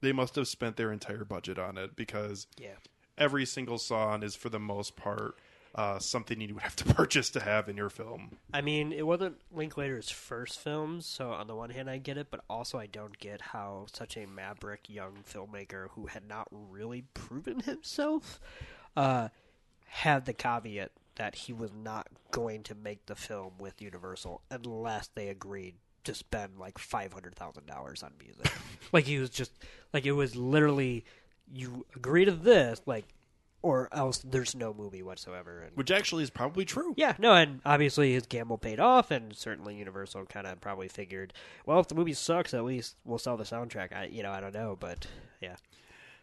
[0.00, 2.76] they must have spent their entire budget on it because Yeah.
[3.18, 5.36] every single song is for the most part
[5.76, 8.38] uh, something you would have to purchase to have in your film.
[8.52, 12.28] I mean, it wasn't Linklater's first film, so on the one hand, I get it,
[12.30, 17.04] but also I don't get how such a maverick young filmmaker who had not really
[17.14, 18.40] proven himself
[18.96, 19.28] uh,
[19.86, 25.08] had the caveat that he was not going to make the film with Universal unless
[25.14, 28.52] they agreed to spend like five hundred thousand dollars on music.
[28.92, 29.52] like he was just
[29.92, 31.04] like it was literally
[31.52, 33.06] you agree to this, like,
[33.66, 35.60] or else there's no movie whatsoever.
[35.60, 36.94] And Which actually is probably true.
[36.96, 41.32] yeah, no, and obviously his gamble paid off, and certainly Universal kind of probably figured,
[41.66, 43.92] well, if the movie sucks, at least we'll sell the soundtrack.
[43.92, 45.06] I, you know, I don't know, but
[45.40, 45.56] yeah,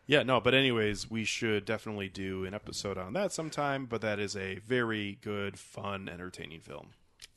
[0.08, 4.20] Yeah, no, but anyways, we should definitely do an episode on that sometime, but that
[4.20, 6.92] is a very good, fun, entertaining film.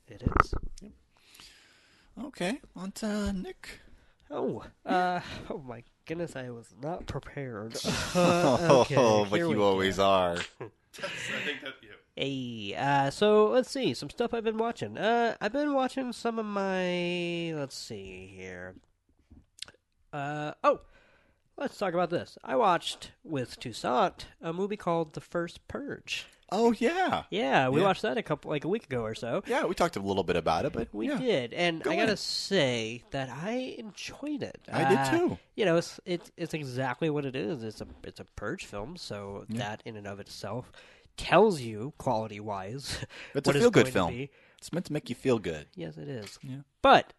[0.07, 0.53] it is.
[2.23, 3.81] Okay, on to Nick.
[4.29, 7.77] Oh, uh, oh my goodness, I was not prepared.
[8.15, 10.03] Uh, okay, oh, but you always go.
[10.03, 10.37] are.
[10.59, 11.89] I think that yeah.
[12.15, 14.97] Hey, uh, so let's see some stuff I've been watching.
[14.97, 17.53] Uh, I've been watching some of my.
[17.55, 18.75] Let's see here.
[20.11, 20.81] Uh, oh,
[21.57, 22.37] let's talk about this.
[22.43, 26.25] I watched with Toussaint a movie called The First Purge.
[26.49, 27.87] Oh yeah, Yeah, we Yeah.
[27.87, 29.43] watched that a couple like a week ago or so.
[29.47, 29.65] yeah.
[29.65, 31.17] We talked a little bit about it, but We yeah.
[31.17, 34.59] did, and Go I gotta say that I enjoyed it.
[34.71, 35.37] I did Uh, too.
[35.55, 37.63] You know, it's it's it's exactly what it is.
[37.63, 40.71] It's a it's a purge film, so that in and of itself
[41.17, 42.99] tells you quality wise.
[43.35, 44.27] It's a feel good film.
[44.59, 45.67] It's meant to make you feel good.
[45.75, 46.39] Yes, it is.
[46.41, 46.57] Yeah.
[46.81, 47.13] But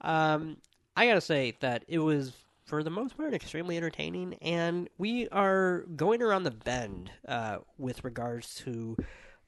[0.00, 0.56] um,
[0.96, 2.32] I gotta say that it was,
[2.64, 8.02] for the most part, extremely entertaining, and we are going around the bend uh, with
[8.04, 8.96] regards to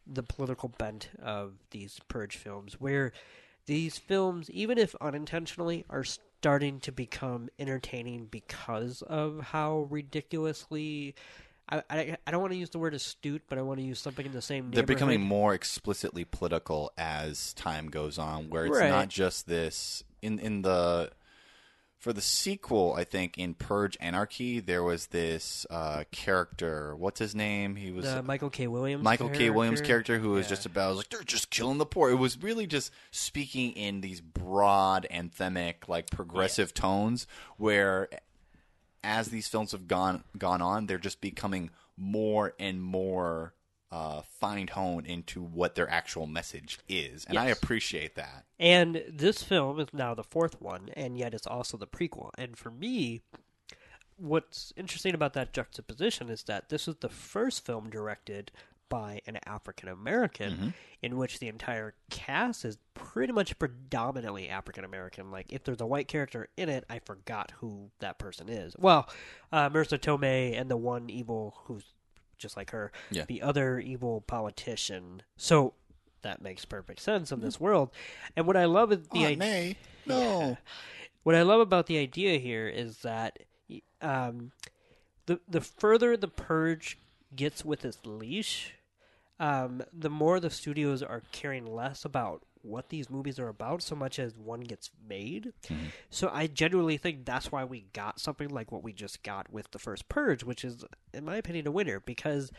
[0.06, 3.12] the political bent of these purge films, where
[3.66, 11.14] these films, even if unintentionally, are starting to become entertaining because of how ridiculously.
[11.68, 13.98] I, I, I don't want to use the word astute, but I want to use
[13.98, 14.70] something in the same.
[14.70, 18.88] They're becoming more explicitly political as time goes on, where it's Right.
[18.88, 21.10] not just this in in the
[22.06, 26.94] for the sequel, I think in Purge Anarchy, there was this uh, character.
[26.94, 27.74] What's his name?
[27.74, 28.68] He was The Michael K.
[28.68, 29.02] Williams.
[29.02, 29.50] Michael K.
[29.50, 30.50] Williams character who was Yeah.
[30.50, 32.08] just about like they're just killing the poor.
[32.10, 38.08] It was really just speaking in these broad anthemic, like progressive tones, where
[39.02, 43.52] as these films have gone gone on, they're just becoming more and more
[43.90, 48.44] uh, fine honed into what their actual message is, and I appreciate that.
[48.58, 52.30] And this film is now the fourth one, and yet it's also the prequel.
[52.36, 53.22] And for me,
[54.16, 58.50] what's interesting about that juxtaposition is that this is the first film directed
[58.88, 65.32] by an African American, in which the entire cast is pretty much predominantly African American.
[65.32, 68.76] Like, if there's a white character in it, I forgot who that person is.
[68.78, 69.08] Well,
[69.50, 71.95] uh, Marisa Tomei and the one evil who's
[72.38, 73.24] just like her, Yeah.
[73.26, 75.22] the other evil politician.
[75.36, 75.74] So
[76.22, 77.90] that makes perfect sense in this world.
[78.36, 79.74] And what I love is the Aunt idea.
[80.06, 80.56] No.
[81.24, 83.40] What I love about the idea here is that
[84.00, 84.52] um,
[85.26, 86.96] the the further the purge
[87.34, 88.74] gets with its leash,
[89.40, 93.94] um, the more the studios are caring less about what these movies are about, so
[93.94, 95.52] much as one gets made.
[96.10, 99.70] So I genuinely think that's why we got something like what we just got with
[99.70, 102.50] the first Purge, which is, in my opinion, a winner because.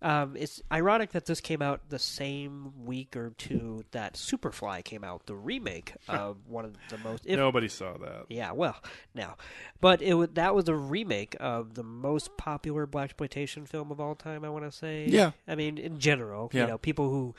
[0.00, 5.02] Um, it's ironic that this came out the same week or two that Superfly came
[5.02, 8.26] out, the remake of one of the most, if Nobody saw that.
[8.28, 8.76] yeah, well,
[9.12, 9.34] now,
[9.80, 13.98] but it was, that was a remake of the most popular black exploitation film of
[14.00, 14.44] all time.
[14.44, 15.06] I want to say.
[15.08, 15.32] Yeah.
[15.48, 16.60] I mean, in general, Yeah.
[16.60, 17.34] you know, people who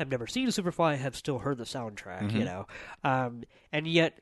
[0.00, 2.22] have never seen Superfly have still heard the soundtrack.
[2.22, 2.36] Mm-hmm.
[2.38, 2.66] You know,
[3.04, 4.18] um, and yet.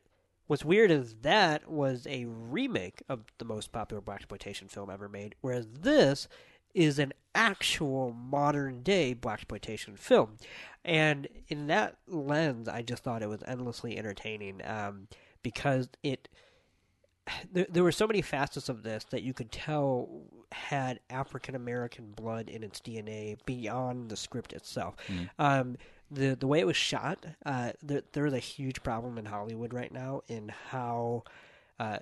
[0.46, 5.06] What's weird is that was a remake of the most popular black exploitation film ever
[5.06, 6.26] made, whereas this
[6.74, 10.38] is an actual modern day black exploitation film.
[10.84, 15.08] And in that lens, I just thought it was endlessly entertaining um,
[15.42, 16.30] because it
[17.52, 20.08] there, there were so many facets of this that you could tell
[20.52, 24.96] had African American blood in its DNA beyond the script itself.
[25.38, 25.76] Um,
[26.10, 29.72] the the way it was shot, uh, there, there is a huge problem in Hollywood
[29.72, 31.24] right now in how.
[31.78, 31.98] Uh,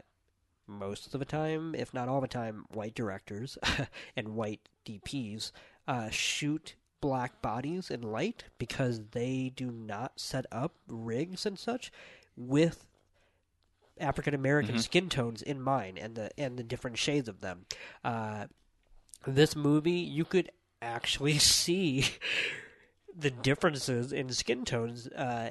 [0.69, 3.57] most of the time, if not all the time, white directors
[4.17, 5.53] and white DPs
[5.87, 11.93] uh, shoot black bodies in light because they do not set up rigs and such
[12.37, 12.85] with
[13.99, 17.67] African American skin tones in mind and the and the different shades of them.
[18.05, 18.47] Uh,
[19.27, 20.51] this movie, you could
[20.83, 22.07] actually see
[23.17, 25.07] the differences in skin tones.
[25.09, 25.51] Uh,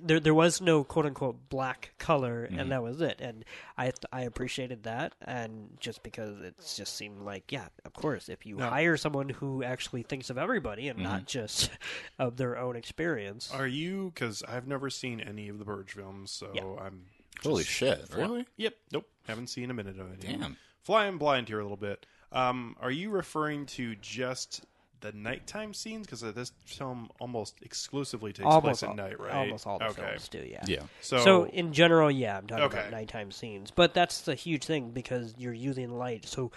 [0.00, 3.16] there, there was no quote unquote black color, and that was it.
[3.20, 3.44] And
[3.76, 8.46] I, I appreciated that, and just because it just seemed like, yeah, of course, if
[8.46, 11.68] you Now- hire someone who actually thinks of everybody and not just
[12.20, 14.12] of their own experience, Are you?
[14.14, 16.62] Because I've never seen any of the Purge films, so Yeah.
[16.80, 17.06] I'm.
[17.42, 18.08] Holy shit!
[18.08, 18.46] fly- Really?
[18.56, 18.74] Yep.
[18.92, 19.06] Nope.
[19.26, 20.20] Haven't seen a minute of it.
[20.20, 20.56] Damn.
[20.82, 22.06] Flying blind here a little bit.
[22.32, 24.64] Um, are you referring to just
[25.00, 26.06] the nighttime scenes?
[26.06, 29.34] Because this film almost exclusively takes almost place all, at night, right?
[29.34, 30.02] almost all the okay.
[30.02, 30.64] films do, yeah.
[30.66, 30.82] Yeah.
[31.00, 32.78] So, So in general, yeah, I'm talking Okay.
[32.78, 36.26] about nighttime scenes, but that's the huge thing because you're using light.
[36.26, 36.50] So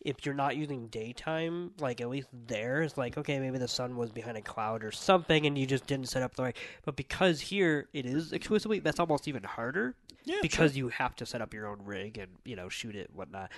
[0.00, 3.96] if you're not using daytime, like at least there, it's like okay, maybe the sun
[3.96, 6.56] was behind a cloud or something, and you just didn't set up the right.
[6.84, 11.26] But because here it is exclusively, that's almost even harder Yeah, because you have to
[11.26, 13.50] set up your own rig and you know shoot it whatnot.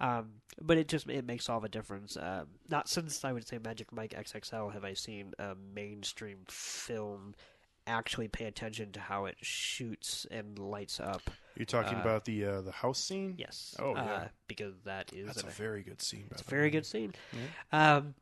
[0.00, 2.16] Um, but it just it makes all the difference.
[2.20, 7.34] Um, not since I would say Magic Mike XXL have I seen a mainstream film
[7.86, 11.22] actually pay attention to how it shoots and lights up.
[11.56, 13.34] you're talking uh, about the uh, the house scene.
[13.36, 13.74] Yes.
[13.78, 14.02] Oh, yeah.
[14.02, 16.26] uh, because that is That's a very good scene.
[16.30, 17.14] It's a very good scene.
[17.72, 18.14] Um,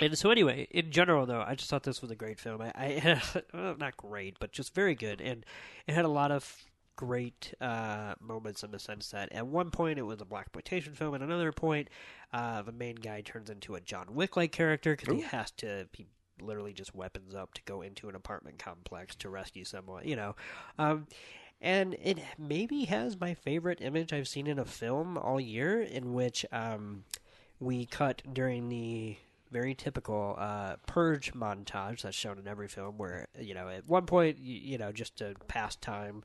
[0.00, 2.60] and so anyway, in general though, I just thought this was a great film.
[2.60, 3.22] I, I
[3.54, 5.44] well, not great, but just very good, and
[5.86, 6.64] it had a lot of
[6.96, 10.94] great uh, moments in the sense that at one point it was a black exploitation
[10.94, 11.88] film, and another point,
[12.32, 15.88] uh, the main guy turns into a John Wick like character because he has to.
[15.92, 16.06] He
[16.40, 20.06] literally just weapons up to go into an apartment complex to rescue someone.
[20.06, 20.36] You know.
[20.78, 21.06] Um,
[21.60, 26.12] and it maybe has my favorite image I've seen in a film all year, in
[26.12, 27.04] which um,
[27.60, 29.16] we cut during the
[29.50, 34.06] very typical uh, purge montage that's shown in every film, where you know at one
[34.06, 36.22] point you, you know just to pass time.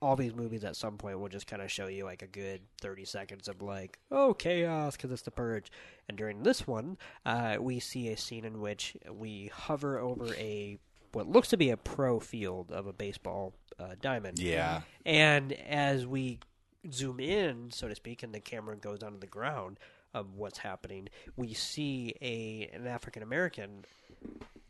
[0.00, 2.62] All these movies at some point will just kind of show you like a good
[2.80, 5.70] thirty seconds of like oh chaos because it's the purge,
[6.08, 10.78] and during this one uh, we see a scene in which we hover over a
[11.12, 14.38] what looks to be a pro field of a baseball uh, diamond.
[14.38, 14.82] Yeah.
[15.04, 16.38] And as we
[16.90, 19.78] zoom in, so to speak, and the camera goes onto the ground
[20.14, 23.84] of what's happening, we see a an African American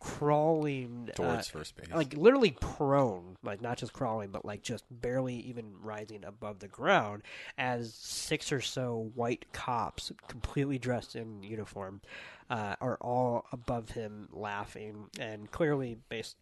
[0.01, 1.89] crawling uh, Towards first base.
[1.95, 6.69] like literally prone, like not just crawling, but like just barely even rising above the
[6.69, 7.23] ground,
[7.59, 12.01] as six or so white cops, completely dressed in uniform,
[12.49, 16.37] uh, are all above him laughing, and clearly based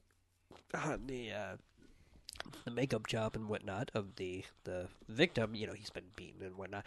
[0.75, 1.33] on the.
[1.33, 1.57] Uh,
[2.65, 6.57] the makeup job and whatnot of the the victim, you know, he's been beaten and
[6.57, 6.85] whatnot,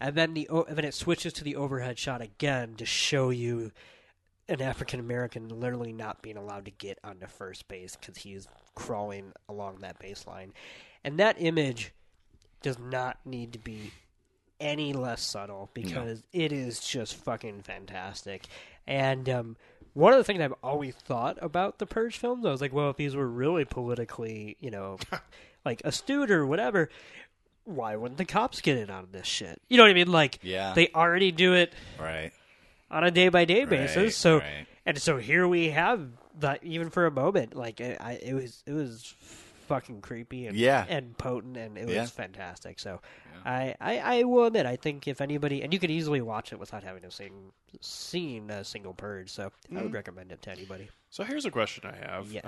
[0.00, 3.72] and then the and then it switches to the overhead shot again to show you
[4.48, 9.32] an African American literally not being allowed to get onto first base because he's crawling
[9.48, 10.50] along that baseline,
[11.04, 11.92] and that image
[12.62, 13.92] does not need to be
[14.60, 18.46] any less subtle because it is just fucking fantastic.
[18.86, 19.56] And um,
[19.96, 22.90] one of the things I've always thought about the Purge films, I was like, well,
[22.90, 24.98] if these were really politically, you know,
[25.64, 26.90] like astute or whatever,
[27.64, 29.58] why wouldn't the cops get in on this shit?
[29.70, 30.12] You know what I mean?
[30.12, 30.74] Like, Yeah.
[30.74, 32.30] they already do it right.
[32.90, 34.14] on a day by day basis.
[34.18, 34.66] So right.
[34.84, 36.06] and so here we have
[36.40, 39.14] that even for a moment, like I, I it was it was
[39.66, 40.84] fucking creepy and Yeah.
[40.88, 42.06] and potent and it was Yeah.
[42.06, 42.78] fantastic.
[42.78, 43.00] So
[43.44, 46.58] I, I I will admit I think if anybody and you could easily watch it
[46.58, 49.30] without having to sing seen a single purge.
[49.30, 49.82] So I Mm-hmm.
[49.84, 50.88] would recommend it to anybody.
[51.10, 52.30] So here's a question I have.
[52.32, 52.42] Yes.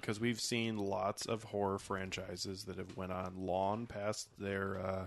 [0.00, 5.06] Because we've seen lots of horror franchises that have went on long past their uh,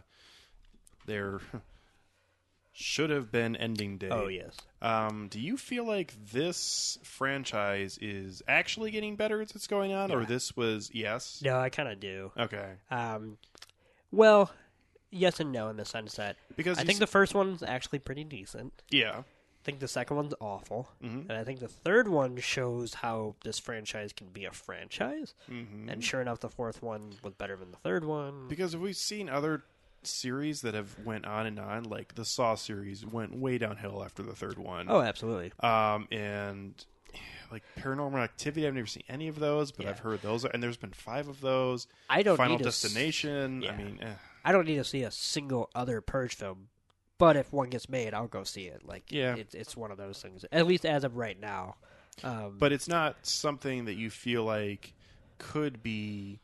[1.06, 1.40] their
[2.80, 4.10] should have been ending day.
[4.12, 4.56] Oh yes.
[4.84, 10.12] Um, do you feel like this franchise is actually getting better as it's going on,
[10.12, 11.42] or this was yes?
[11.44, 12.32] No, I kind of do.
[12.38, 12.74] Okay.
[12.92, 13.40] Um,
[14.12, 14.52] well,
[15.10, 18.00] yes and no in the sense that Because I think s- the first one's actually
[18.00, 18.74] pretty decent.
[18.92, 19.20] Yeah.
[19.20, 21.30] I think the second one's awful, Mm-hmm.
[21.30, 25.34] and I think the third one shows how this franchise can be a franchise.
[25.52, 25.90] Mm-hmm.
[25.90, 28.48] And sure enough, the fourth one was better than the third one.
[28.48, 29.64] Because if we've seen other
[30.04, 34.24] series that have went on and on, like the Saw series went way downhill after
[34.24, 34.88] the third one.
[34.90, 35.52] Oh, absolutely.
[35.60, 36.74] Um, and
[37.52, 39.92] like Paranormal Activity, I've never seen any of those, but Yeah.
[39.92, 41.88] I've heard those, are, and there's been five of those.
[42.10, 43.66] I don't Final need to s- Destination.
[43.68, 44.14] I mean, eh.
[44.46, 46.68] I don't need to see a single other Purge film,
[47.18, 48.86] but if one gets made, I'll go see it.
[48.86, 49.36] Like, Yeah.
[49.36, 50.46] it's it's one of those things.
[50.52, 51.76] At least as of right now.
[52.24, 54.94] Um, but it's not something that you feel like
[55.38, 56.40] could be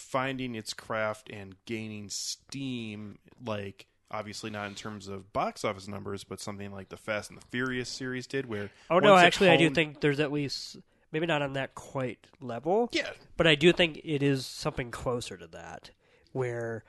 [0.00, 6.24] finding its craft and gaining steam like obviously not in terms of box office numbers
[6.24, 9.56] but something like the fast and the furious series did where oh no, actually, I
[9.56, 10.78] do think there's at least
[11.12, 12.88] maybe not on that quite level.
[12.92, 13.10] yeah
[13.40, 15.92] but I do think it is something closer to that,
[16.32, 16.84] where,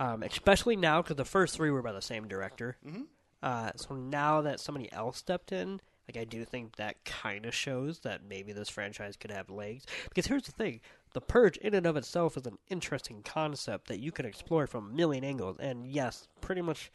[0.00, 2.76] um, especially now because the first three were by the same director.
[2.84, 3.02] Mm-hmm.
[3.40, 7.54] Uh, so now that somebody else stepped in, like I do think that kind of
[7.54, 9.86] shows that maybe this franchise could have legs.
[10.08, 10.80] Because here's the thing:
[11.14, 14.90] the Purge, in and of itself, is an interesting concept that you can explore from
[14.90, 15.56] a million angles.
[15.58, 16.90] And yes, pretty much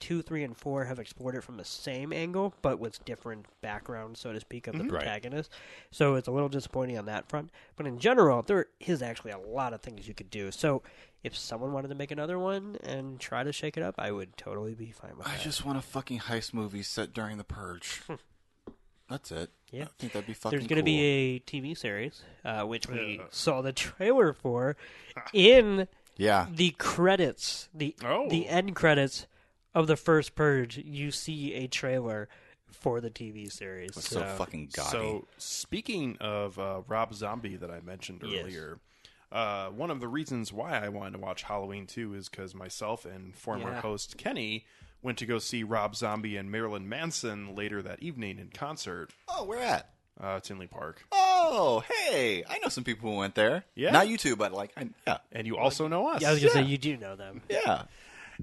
[0.00, 4.20] two, three, and four have explored it from the same angle, but with different backgrounds,
[4.20, 4.94] so to speak, of the mm-hmm.
[4.94, 5.02] Right.
[5.02, 5.50] protagonist.
[5.90, 7.50] So it's a little disappointing on that front.
[7.76, 10.50] But in general, there is actually a lot of things you could do.
[10.50, 10.82] So
[11.22, 14.36] if someone wanted to make another one and try to shake it up, I would
[14.36, 15.40] totally be fine with I that.
[15.40, 18.02] I just want a fucking heist movie set during the purge.
[19.08, 19.50] That's it.
[19.70, 19.84] Yeah.
[19.84, 20.98] I think that'd be fucking There's going to cool.
[20.98, 23.24] be a TV series, uh, which we Yeah.
[23.30, 24.76] saw the trailer for
[25.32, 26.46] in Yeah.
[26.50, 28.28] the credits, the Oh.
[28.28, 29.26] the end credits
[29.74, 30.76] of the first Purge.
[30.78, 32.28] You see a trailer
[32.70, 33.90] for the TV series.
[33.96, 34.90] It's so fucking gaudy.
[34.90, 38.44] So, speaking of uh, Rob Zombie that I mentioned Yes.
[38.44, 38.78] earlier,
[39.32, 43.04] uh, one of the reasons why I wanted to watch Halloween 2 is because myself
[43.06, 43.80] and former Yeah.
[43.80, 44.66] host Kenny
[45.02, 49.44] went to go see Rob Zombie and Marilyn Manson later that evening in concert oh,
[49.44, 49.90] where at?
[50.20, 51.04] uh, Tinley Park.
[51.12, 52.44] Oh, hey!
[52.48, 53.64] I know some people who went there.
[53.74, 53.90] Yeah?
[53.92, 56.22] Not you two, but like, I, yeah, And you also know us.
[56.22, 57.42] yeah, I was gonna say you do know them.
[57.48, 57.84] yeah.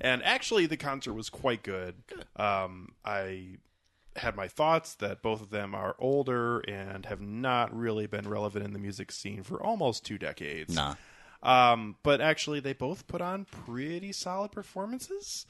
[0.01, 1.95] And actually, the concert was quite good.
[2.35, 3.57] Um, I
[4.17, 8.65] had my thoughts that both of them are older and have not really been relevant
[8.65, 10.73] in the music scene for almost two decades.
[10.75, 10.95] Nah.
[11.43, 15.45] Um, but actually, they both put on pretty solid performances.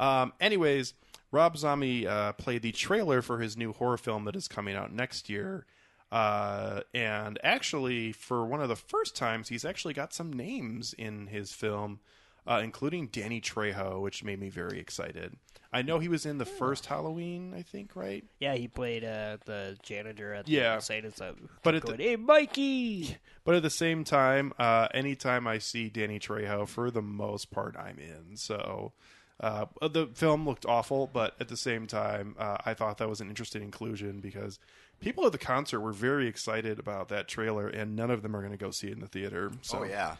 [0.00, 0.94] Um, anyways,
[1.30, 4.92] Rob Zombie uh, played the trailer for his new horror film that is coming out
[4.92, 5.66] next year.
[6.10, 11.28] Uh, and actually, for one of the first times, he's actually got some names in
[11.28, 12.00] his film,
[12.48, 15.36] uh, including Danny Trejo, which made me very excited.
[15.72, 18.24] I know he was in the first Halloween, I think, right?
[18.40, 20.74] Yeah, he played uh, the janitor at the Yeah.
[20.76, 21.48] insane asylum.
[21.62, 23.16] But at going, the- hey, Mikey.
[23.44, 27.76] But at the same time, uh, anytime I see Danny Trejo, for the most part,
[27.76, 28.36] I'm in.
[28.36, 28.92] So
[29.40, 33.20] uh, the film looked awful, but at the same time, uh, I thought that was
[33.20, 34.58] an interesting inclusion because
[35.00, 38.40] people at the concert were very excited about that trailer, and none of them are
[38.40, 39.50] going to go see it in the theater.
[39.62, 40.16] So Oh yeah.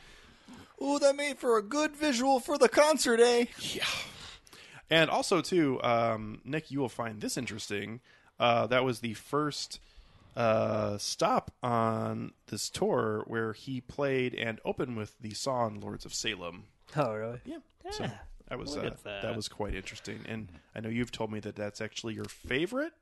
[0.82, 3.44] Ooh, that made for a good visual for the concert, eh?
[3.60, 3.84] Yeah.
[4.88, 8.00] And also, too, um, Nick, you will find this interesting.
[8.40, 9.78] Uh, that was the first
[10.34, 16.14] uh, stop on this tour where he played and opened with the song "Lords of
[16.14, 16.64] Salem."
[16.96, 17.40] Oh, really?
[17.44, 17.58] Yeah,
[17.90, 18.12] so Yeah,
[18.50, 19.22] that was look uh, at that.
[19.22, 19.36] that.
[19.36, 20.20] was quite interesting.
[20.28, 22.92] And I know you've told me that that's actually your favorite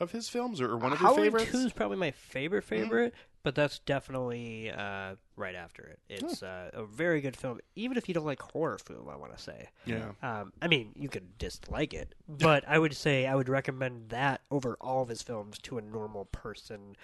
[0.00, 1.46] of his films, or, or one of your Howard favorites.
[1.46, 1.58] Mm-hmm.
[1.58, 5.98] 2 is probably my favorite favorite, but that's definitely uh, right after it.
[6.08, 9.08] It's uh, a very good film, even if you don't like horror film.
[9.08, 9.68] I want to say.
[9.84, 10.12] Yeah.
[10.22, 14.40] Um, I mean, you could dislike it, but I would say I would recommend that
[14.50, 16.96] over all of his films to a normal person,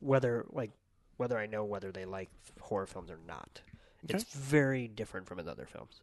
[0.00, 0.70] whether like
[1.16, 2.30] whether I know whether they like
[2.60, 3.60] horror films or not.
[4.06, 6.02] It's very different from his other films.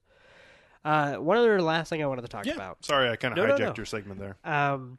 [0.83, 2.55] Uh, one other last thing I wanted to talk Yeah.
[2.55, 2.83] about.
[2.85, 3.73] Sorry, I kind of No, no, hijacked no.
[3.77, 4.35] your segment there.
[4.43, 4.97] Um,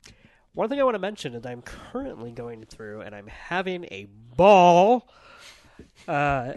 [0.54, 4.06] one thing I want to mention is I'm currently going through and I'm having a
[4.36, 5.08] ball.
[6.06, 6.54] Uh,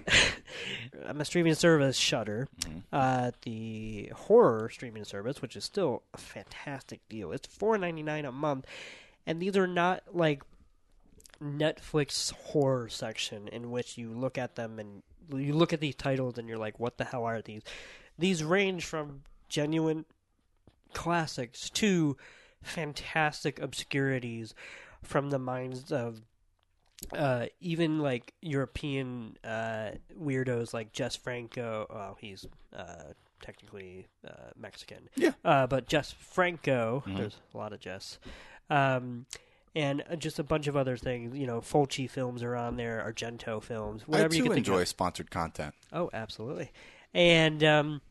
[1.07, 2.47] I'm a streaming service, Shudder,
[2.93, 7.31] uh, the horror streaming service, which is still a fantastic deal.
[7.31, 8.65] It's four ninety nine a month,
[9.25, 10.43] and these are not like
[11.41, 15.03] Netflix horror section in which you look at them and
[15.33, 17.61] you look at these titles and you're like, what the hell are these?
[18.17, 20.05] These range from genuine
[20.93, 22.17] classics to
[22.63, 24.53] fantastic obscurities
[25.03, 26.21] from the minds of
[27.15, 31.85] uh, even like European uh, weirdos like Jess Franco.
[31.89, 32.45] Well, he's
[32.75, 35.09] uh, technically uh, Mexican.
[35.15, 35.33] Yeah.
[35.43, 38.17] Uh, but Jess Franco, there's a lot of Jess.
[38.69, 39.25] Um,
[39.75, 41.37] and just a bunch of other things.
[41.37, 44.67] You know, Fulci films are on there, Argento films, I whatever you too can think
[44.67, 44.73] of.
[44.73, 45.75] enjoy sponsored content.
[45.91, 46.71] Oh, absolutely.
[47.15, 48.01] And um,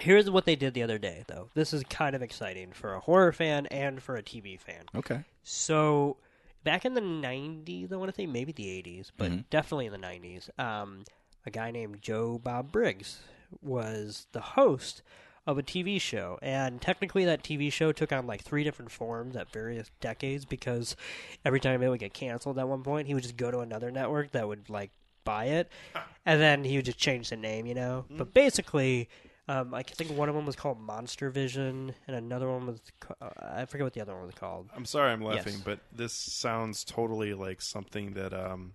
[0.00, 1.50] here's what they did the other day, though.
[1.54, 4.86] This is kind of exciting for a horror fan and for a TV fan.
[4.94, 5.20] Okay.
[5.44, 6.16] So,
[6.64, 9.44] back in the 90s, I want to say maybe the 80s, but Mhm.
[9.50, 11.04] definitely in the 90s, um,
[11.44, 13.20] a guy named Joe Bob Briggs
[13.60, 15.02] was the host
[15.46, 16.38] of a TV show.
[16.40, 20.96] And technically, that TV show took on like three different forms at various decades because
[21.44, 23.90] every time it would get canceled at one point, he would just go to another
[23.90, 24.90] network that would like
[25.24, 25.70] buy it.
[26.24, 28.04] And then he would just change the name, you know?
[28.08, 29.08] But basically,
[29.48, 32.80] um, I think one of them was called Monster Vision, and another one was,
[33.20, 34.68] uh, I forget what the other one was called.
[34.76, 35.62] I'm sorry I'm laughing, Yes.
[35.64, 38.74] but this sounds totally like something that um,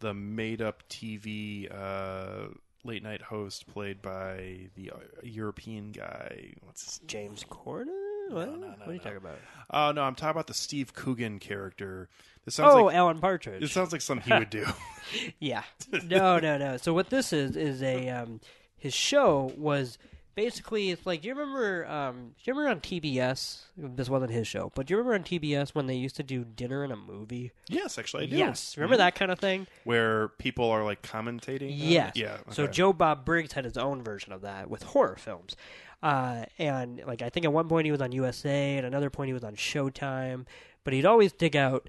[0.00, 2.48] the made-up TV uh,
[2.82, 6.52] late-night host played by the uh, European guy.
[6.64, 7.86] What's his name, James Corden?
[8.30, 8.48] What?
[8.50, 9.02] no, no, what are you no.
[9.04, 9.38] talking about?
[9.70, 12.08] Oh no, I'm talking about the Steve Coogan character.
[12.44, 13.62] This sounds Oh, like Alan Partridge.
[13.62, 14.66] it sounds like something he would do.
[15.38, 15.62] yeah.
[16.06, 16.76] No, no, no.
[16.76, 18.40] So what this is is a um,
[18.76, 19.98] his show was
[20.34, 23.62] basically it's like do you remember um, do you remember on TBS?
[23.76, 26.44] This wasn't his show, but do you remember on TBS when they used to do
[26.44, 27.52] dinner and a movie?
[27.68, 28.36] yes, actually, I do.
[28.36, 29.66] Yes, remember that kind of thing.
[29.84, 31.72] where people are like commentating.
[31.74, 32.12] Yes.
[32.16, 32.38] Yeah.
[32.50, 32.66] So.
[32.66, 35.56] Joe Bob Briggs had his own version of that with horror films.
[36.02, 39.28] Uh, and like I think at one point he was on USA, and another point
[39.28, 40.46] he was on Showtime.
[40.84, 41.88] But he'd always dig out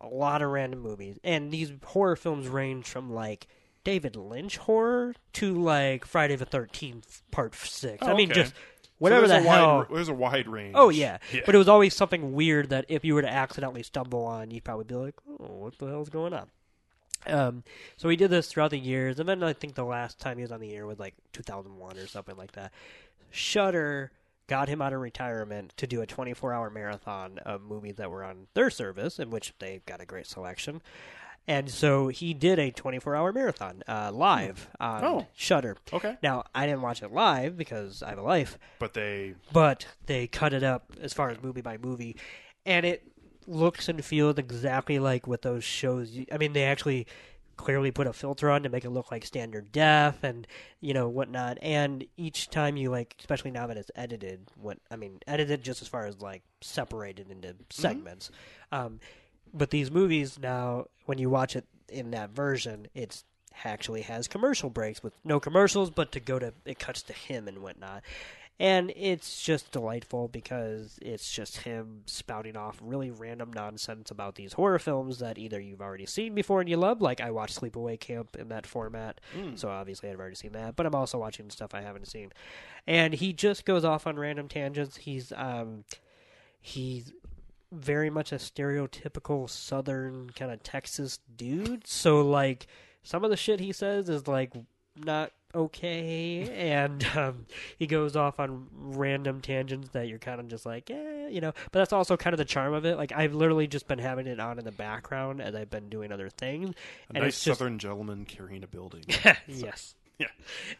[0.00, 3.46] a lot of random movies, and these horror films range from like
[3.84, 7.98] David Lynch horror to like Friday the Thirteenth Part Six.
[8.02, 8.42] Oh, I mean, okay.
[8.42, 8.54] just
[8.98, 9.78] whatever there's the a hell.
[9.78, 10.74] Wide, there's a wide range.
[10.76, 11.18] Oh yeah.
[11.32, 11.42] Yeah.
[11.46, 14.64] but it was always something weird that if you were to accidentally stumble on, you'd
[14.64, 16.48] probably be like, "Oh, what the hell's going on?"
[17.26, 17.64] Um,
[17.96, 20.42] so he did this throughout the years, and then I think the last time he
[20.42, 22.72] was on the air was like 2001 or something like that.
[23.30, 24.12] Shudder
[24.46, 28.46] got him out of retirement to do a 24-hour marathon of movies that were on
[28.52, 30.82] their service, in which they got a great selection.
[31.46, 35.26] And so he did a 24-hour marathon uh, live on Oh.
[35.34, 35.76] Shudder.
[35.92, 36.16] Okay.
[36.22, 40.26] Now I didn't watch it live because I have a life, But they but they
[40.26, 42.16] cut it up as far as movie by movie,
[42.64, 43.06] and it
[43.46, 46.16] looks and feels exactly like what those shows.
[46.32, 47.06] I mean, they actually
[47.56, 50.46] clearly put a filter on to make it look like standard def and
[50.80, 51.58] you know whatnot.
[51.60, 55.82] And each time you like, especially now that it's edited, what I mean, edited just
[55.82, 58.30] as far as like separated into segments.
[58.72, 58.98] Um,
[59.54, 63.24] but these movies now, when you watch it in that version, it's
[63.64, 67.46] actually has commercial breaks with no commercials, but to go to it cuts to him
[67.46, 68.02] and whatnot.
[68.60, 74.52] And it's just delightful because it's just him spouting off really random nonsense about these
[74.52, 77.98] horror films that either you've already seen before and you love, like I watched Sleepaway
[77.98, 79.20] Camp in that format,
[79.56, 80.76] so obviously I've already seen that.
[80.76, 82.32] But I'm also watching stuff I haven't seen,
[82.86, 84.98] and he just goes off on random tangents.
[84.98, 85.82] He's um,
[86.60, 87.12] he's
[87.74, 91.86] very much a stereotypical Southern kind of Texas dude.
[91.86, 92.66] So like
[93.02, 94.52] some of the shit he says is like
[94.96, 97.46] not okay, and um,
[97.78, 101.52] he goes off on random tangents that you're kind of just like, yeah you know.
[101.72, 102.96] But that's also kind of the charm of it.
[102.96, 106.12] Like I've literally just been having it on in the background as I've been doing
[106.12, 109.04] other things, a and nice it's just southern gentleman carrying a building.
[109.48, 109.94] yes.
[110.18, 110.28] Yeah.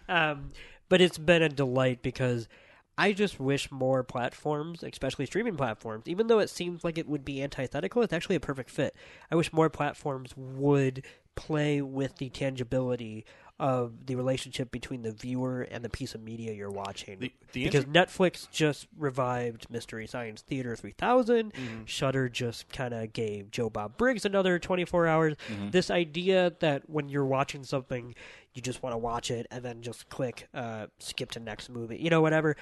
[0.09, 0.53] Um,
[0.89, 2.49] but it's been a delight because
[2.97, 7.25] I just wish more platforms, especially streaming platforms, even though it seems like it would
[7.25, 8.95] be antithetical, it's actually a perfect fit.
[9.31, 11.03] I wish more platforms would
[11.35, 13.25] play with the tangibility
[13.61, 17.21] of the relationship between the viewer and the piece of media you're watching.
[17.21, 21.53] The- the because inter- Netflix just revived Mystery Science Theater 3000.
[21.53, 21.85] Mm-hmm.
[21.85, 25.37] Shudder just kind of gave Joe Bob Briggs another 24 hours.
[25.49, 25.71] Mm-hmm.
[25.71, 28.15] This idea that when you're watching something,
[28.55, 31.97] you just want to watch it and then just click uh, skip to next movie,
[31.99, 32.57] you know, whatever.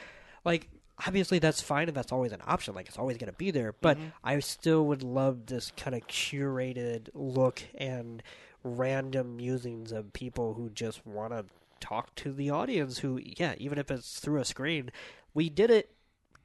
[0.45, 0.69] Like,
[1.07, 2.75] obviously that's fine and that's always an option.
[2.75, 3.75] Like, it's always going to be there.
[3.81, 4.07] But Mm-hmm.
[4.25, 8.23] I still would love this kind of curated look and
[8.65, 11.45] random musings of people who just want to
[11.81, 14.89] talk to the audience who yeah even if it's through a screen
[15.35, 15.91] we did it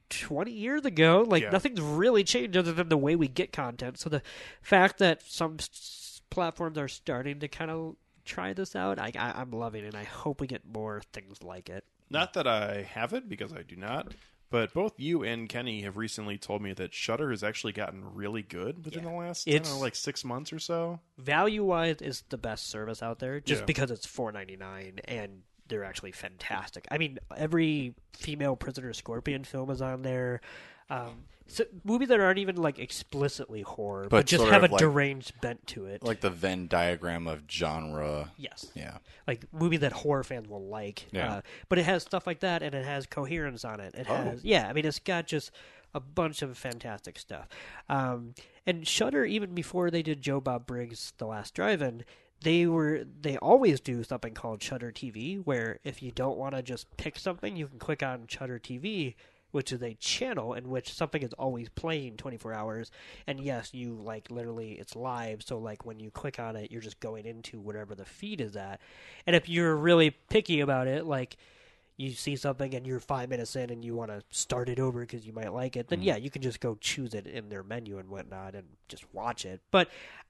[0.09, 1.51] 20 years ago like Yeah.
[1.51, 4.23] nothing's really changed other than the way we get content so the
[4.63, 9.33] fact that some s- platforms are starting to kind of try this out I, I
[9.41, 12.84] i'm loving it and i hope we get more things like it Not that I
[12.84, 14.14] have it because I do not,
[14.49, 18.41] but both you and Kenny have recently told me that Shudder has actually gotten really
[18.43, 20.99] good within the last I don't It's- know, like six months or so.
[21.18, 23.66] value wise is the best service out there just Yeah.
[23.66, 29.82] because it's 4.99 and they're actually fantastic i mean every female prisoner scorpion film is
[29.82, 30.39] on there
[30.89, 34.79] um, so movies that aren't even like explicitly horror but, But just have a like-
[34.79, 38.31] deranged bent to it Like the Venn diagram of genre.
[38.37, 38.97] yes Yeah.
[39.27, 41.35] like movie that horror fans will like Yeah.
[41.35, 44.15] uh, but it has stuff like that and it has coherence on it it Oh.
[44.15, 45.51] has yeah i mean it's got just
[45.93, 47.47] a bunch of fantastic stuff
[47.89, 48.33] um,
[48.65, 52.03] and shudder even before they did joe bob briggs the last drive-in
[52.41, 56.61] they were they always do something called shudder tv where if you don't want to
[56.61, 59.15] just pick something you can click on shudder tv
[59.51, 62.91] which is a channel in which something is always playing 24 hours
[63.25, 66.81] and yes you like literally it's live so like when you click on it you're
[66.81, 68.79] just going into whatever the feed is at
[69.25, 71.37] and if you're really picky about it like
[71.97, 75.01] you see something and you're five minutes in and you want to start it over
[75.01, 77.63] because you might like it, then yeah, you can just go choose it in their
[77.63, 79.61] menu and whatnot and just watch it.
[79.71, 79.89] But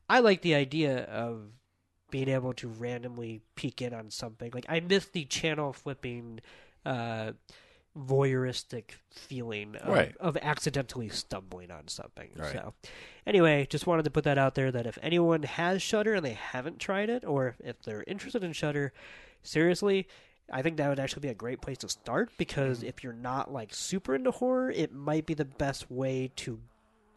[0.09, 1.49] I like the idea of
[2.09, 4.51] being able to randomly peek in on something.
[4.53, 6.39] Like I miss the channel flipping,
[6.85, 7.33] uh,
[7.97, 10.15] voyeuristic feeling of, Right.
[10.17, 12.29] of accidentally stumbling on something.
[12.35, 12.51] Right.
[12.51, 12.73] So,
[13.25, 16.33] anyway, just wanted to put that out there that if anyone has Shudder and they
[16.33, 18.93] haven't tried it, or if they're interested in Shudder,
[19.43, 20.07] seriously,
[20.51, 22.87] I think that would actually be a great place to start because mm-hmm.
[22.87, 26.59] if you're not like super into horror, it might be the best way to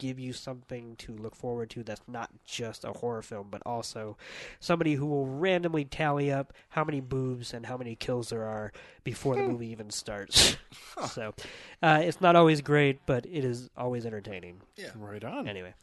[0.00, 4.16] give you something to look forward to that's not just a horror film, but also
[4.58, 8.72] somebody who will randomly tally up how many boobs and how many kills there are
[9.04, 10.56] before the movie even starts.
[11.10, 11.34] so
[11.82, 14.62] uh, it's not always great, but it is always entertaining.
[14.76, 14.90] Yeah.
[14.96, 15.46] Right on.
[15.46, 15.74] Anyway,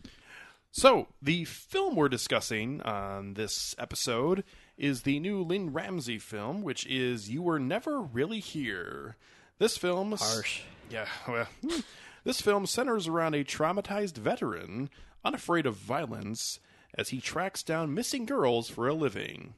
[0.72, 4.44] So, the film we're discussing on this episode
[4.80, 9.16] is the new Lynne Ramsay film, which is You Were Never Really Here.
[9.60, 10.16] This film.
[10.18, 10.62] Harsh.
[10.90, 11.80] Yeah, well, hmm.
[12.28, 14.90] This film centers around a traumatized veteran
[15.24, 16.60] unafraid of violence
[16.94, 19.54] as he tracks down missing girls for a living.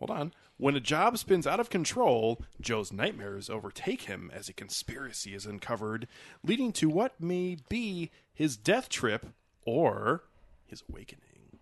[0.00, 0.32] Hold on.
[0.56, 5.46] When a job spins out of control, Joe's nightmares overtake him as a conspiracy is
[5.46, 6.08] uncovered,
[6.42, 9.26] leading to what may be his death trip
[9.64, 10.24] or
[10.66, 11.60] his awakening.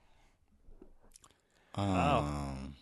[1.74, 2.76] Um,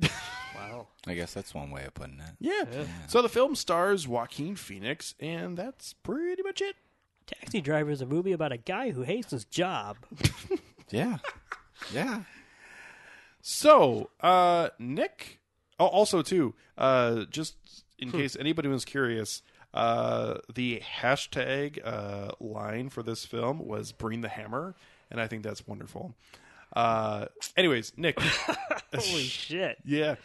[0.58, 0.86] wow.
[1.06, 2.34] I guess that's one way of putting it.
[2.40, 2.64] Yeah.
[3.06, 6.76] So the film stars Joaquin Phoenix, and that's pretty much it.
[7.26, 9.96] Taxi Driver is a movie about a guy who hates his job.
[10.90, 11.18] Yeah.
[11.92, 12.22] Yeah.
[13.42, 15.38] So, uh, Nick.
[15.78, 17.54] Oh, also too, uh, just
[17.98, 19.42] in case anybody was curious,
[19.74, 24.74] uh, the hashtag uh, line for this film was "Bring the Hammer,"
[25.10, 26.14] and I think that's wonderful.
[26.74, 28.18] Uh, anyways, Nick.
[28.94, 29.78] Holy shit.
[29.84, 30.16] yeah,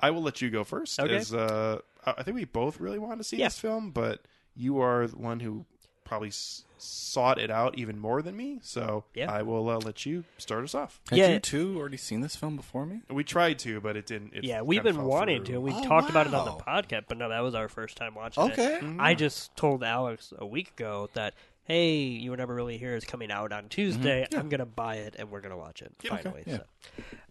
[0.00, 0.98] I will let you go first.
[1.00, 1.16] Okay.
[1.16, 3.46] As, uh, I I think we both really want to see Yeah.
[3.46, 4.20] this film, but
[4.54, 5.64] you are the one who
[6.04, 8.58] probably s- sought it out even more than me.
[8.62, 9.32] So Yeah.
[9.32, 11.00] I will uh, let you start us off.
[11.10, 11.28] Had Yeah.
[11.32, 13.00] you two already seen this film before me?
[13.10, 14.32] We tried to, but it didn't.
[14.34, 15.54] It Yeah, we've kinda been wanting through.
[15.56, 15.60] to.
[15.62, 18.14] We Oh, talked about it on the podcast, but no, that was our first time
[18.14, 18.76] watching Okay.
[18.76, 18.82] it.
[18.82, 19.00] Mhm.
[19.00, 21.34] I just told Alex a week ago that,
[21.66, 24.26] hey, you were never really here is coming out on Tuesday.
[24.36, 26.44] I'm gonna buy it and we're gonna watch it finally.
[26.46, 26.58] yeah.
[26.58, 26.62] So.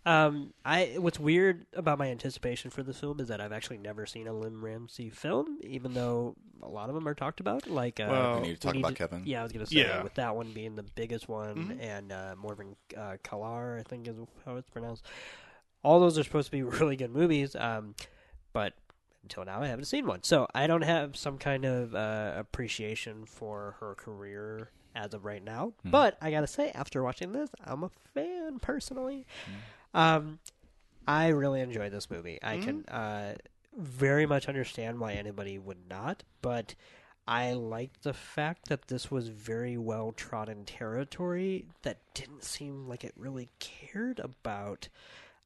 [0.07, 4.05] Um, I what's weird about my anticipation for this film is that I've actually never
[4.05, 7.67] seen a Lynne Ramsay film, even though a lot of them are talked about.
[7.67, 9.23] Like, uh, Well, We need to talk about Kevin.
[9.25, 10.03] Yeah, I was gonna say Yeah.
[10.03, 11.81] with that one being the biggest one, Mhm.
[11.81, 14.15] and uh, Morvern uh, Callar, I think is
[14.45, 15.05] how it's pronounced.
[15.83, 17.95] All those are supposed to be really good movies, um,
[18.53, 18.73] but
[19.25, 23.25] until now I haven't seen one, so I don't have some kind of uh, appreciation
[23.25, 25.73] for her career as of right now.
[25.83, 29.25] But I gotta say, after watching this, I'm a fan personally.
[29.93, 30.39] Um,
[31.07, 32.39] I really enjoyed this movie.
[32.41, 32.85] I can.
[32.85, 33.35] Uh,
[33.77, 36.75] very much understand why anybody would not, but
[37.27, 43.03] I liked the fact that this was very well trodden territory that didn't seem like
[43.03, 44.87] it really cared about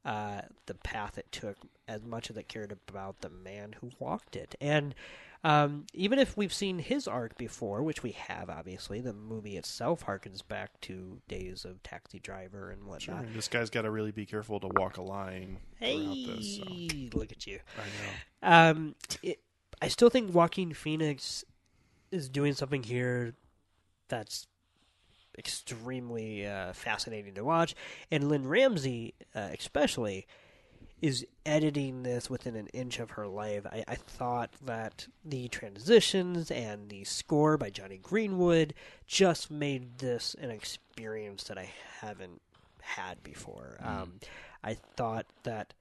[0.05, 4.35] uh, the path it took as much as it cared about the man who walked
[4.35, 4.55] it.
[4.61, 4.95] And
[5.43, 10.05] um, even if we've seen his arc before, which we have, obviously, the movie itself
[10.05, 13.23] harkens back to days of Taxi Driver and whatnot.
[13.23, 16.57] Sure, this guy's got to really be careful to walk a line Hey, this.
[16.57, 17.17] So.
[17.17, 17.59] look at you.
[17.77, 18.69] I know.
[18.71, 19.39] Um, it,
[19.81, 21.45] I still think Joaquin Phoenix
[22.11, 23.33] is doing something here
[24.09, 24.47] that's
[25.39, 27.73] extremely uh, fascinating to watch,
[28.11, 30.27] and Lynne Ramsay, uh, especially,
[31.01, 33.65] is editing this within an inch of her life.
[33.65, 38.73] I, I thought that the transitions and the score by Jonny Greenwood
[39.07, 41.71] just made this an experience that I
[42.01, 42.41] haven't
[42.81, 43.77] had before.
[43.81, 44.19] Um,
[44.63, 45.73] I thought that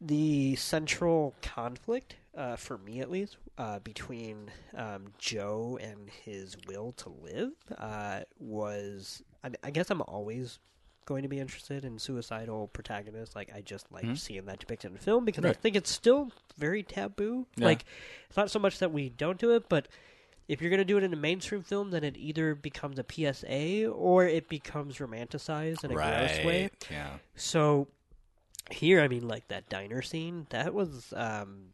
[0.00, 6.92] the central conflict, uh, for me at least, uh, between um, Joe and his will
[6.92, 9.22] to live uh, was.
[9.44, 10.58] I, I guess I'm always
[11.06, 13.34] going to be interested in suicidal protagonists.
[13.34, 16.82] Like I just like seeing that depicted in film because I think it's still very
[16.82, 17.46] taboo.
[17.56, 17.66] Yeah.
[17.66, 17.84] Like
[18.28, 19.88] it's not so much that we don't do it, but
[20.48, 23.04] if you're going to do it in a mainstream film, then it either becomes a
[23.10, 26.70] PSA or it becomes romanticized in a gross way.
[26.90, 27.10] Yeah.
[27.36, 27.88] So
[28.70, 31.68] here, I mean, like that diner scene, that was um,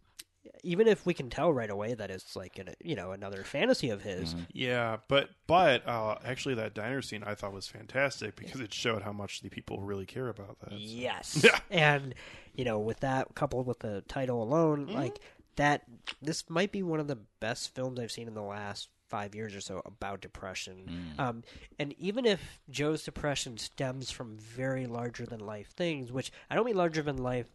[0.63, 3.91] even if we can tell right away that it's like an, you know another fantasy
[3.91, 4.35] of his.
[4.53, 9.03] Yeah, but but uh, actually, that diner scene I thought was fantastic because it showed
[9.03, 10.73] how much the people really care about that.
[10.73, 11.59] Yes, Yeah.
[11.71, 12.15] and
[12.55, 14.97] you know, with that coupled with the title alone, Mm-hmm.
[14.97, 15.19] like
[15.57, 15.83] that,
[16.21, 19.55] this might be one of the best films I've seen in the last five years
[19.55, 21.15] or so about depression.
[21.17, 21.21] Mm.
[21.23, 21.43] Um,
[21.79, 26.65] and even if Joe's depression stems from very larger than life things, which I don't
[26.65, 27.47] mean larger than life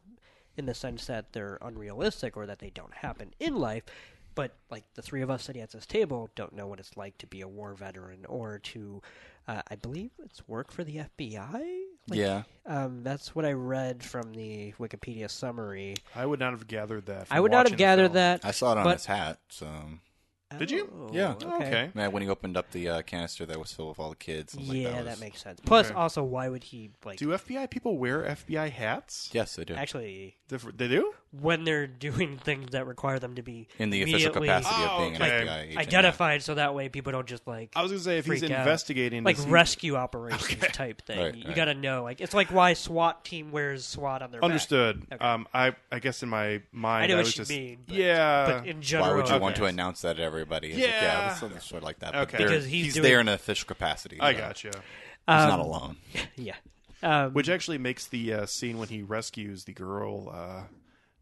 [0.58, 3.84] in the sense that they're unrealistic or that they don't happen in life.
[4.36, 7.18] But like the three of us sitting at this table don't know what it's like
[7.18, 9.02] to be a war veteran or to,
[9.48, 11.82] uh, I believe it's work for the FBI.
[12.08, 12.44] Like, yeah.
[12.66, 15.96] um, that's what I read from the Wikipedia summary.
[16.16, 17.28] I would not have gathered that.
[17.30, 18.42] I would not have gathered that.
[18.44, 19.40] I saw it on but- his hat.
[19.50, 19.68] So
[20.58, 20.92] Did you?
[20.92, 21.36] Oh, Yeah.
[21.44, 21.92] Okay.
[21.94, 24.56] man, when he opened up the uh, canister that was filled with all the kids,
[24.56, 25.22] I was like, Yeah, that, that, was...
[25.22, 25.60] makes sense.
[25.64, 25.96] Plus, Okay.
[25.96, 29.30] also, why would he like Do FBI people wear FBI hats?
[29.32, 29.76] Yes, they do.
[29.76, 31.14] actually They do.
[31.32, 35.16] When they're doing things that require them to be In the official capacity of being
[35.16, 35.42] okay.
[35.42, 35.78] an FBI agent.
[35.78, 38.52] identified, so that way people don't just like I was gonna say if he's Freak
[38.52, 38.60] out.
[38.60, 41.20] investigating, like does he- rescue operations type thing.
[41.20, 41.56] Right, you right.
[41.56, 44.50] got to know, like it's like why SWAT team wears SWAT on their back.
[44.50, 45.06] Understood.
[45.12, 45.24] Okay.
[45.24, 47.96] Um, I I guess in my mind, I know was what you just mean, but-
[47.96, 48.46] yeah.
[48.60, 49.42] But in general, Why would you Okay.
[49.44, 50.70] want to announce that to everybody?
[50.70, 51.02] It's like, Yeah.
[51.02, 52.14] yeah, something sort of like that.
[52.14, 52.38] But Okay.
[52.40, 54.20] they're- Because he's he's, doing- there in an official capacity.
[54.20, 54.68] I so gotcha.
[54.70, 54.76] He's
[55.28, 55.98] Um, not alone.
[56.36, 56.56] Yeah.
[57.02, 60.64] Um, Which actually makes the uh, scene when he rescues the girl uh,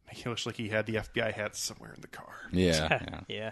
[0.08, 2.34] make it look like he had the FBI hat somewhere in the car.
[2.52, 2.88] Yeah.
[2.90, 3.20] yeah.
[3.28, 3.52] yeah.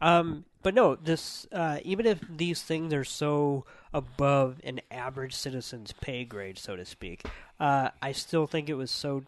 [0.00, 5.92] Um, but no, this uh, even if these things are so above an average citizen's
[5.92, 7.24] pay grade, so to speak,
[7.58, 9.24] uh, I still think it was so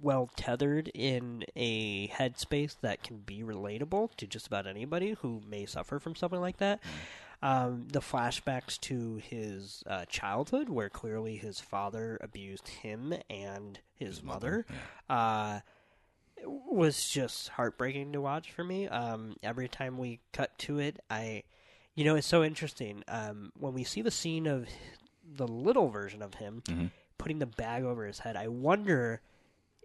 [0.00, 5.66] well tethered in a headspace that can be relatable to just about anybody who may
[5.66, 6.80] suffer from something like that.
[7.40, 14.24] Um, the flashbacks to his uh, childhood, where clearly his father abused him and his,
[14.24, 14.66] mother,
[15.08, 15.60] uh,
[16.44, 18.88] was just heartbreaking to watch for me.
[18.88, 21.42] Um, every time we cut to it, I,
[21.94, 23.02] you know, it's so interesting.
[23.08, 24.68] Um, when we see the scene of
[25.30, 26.62] the little version of him
[27.18, 29.20] putting the bag over his head, I wonder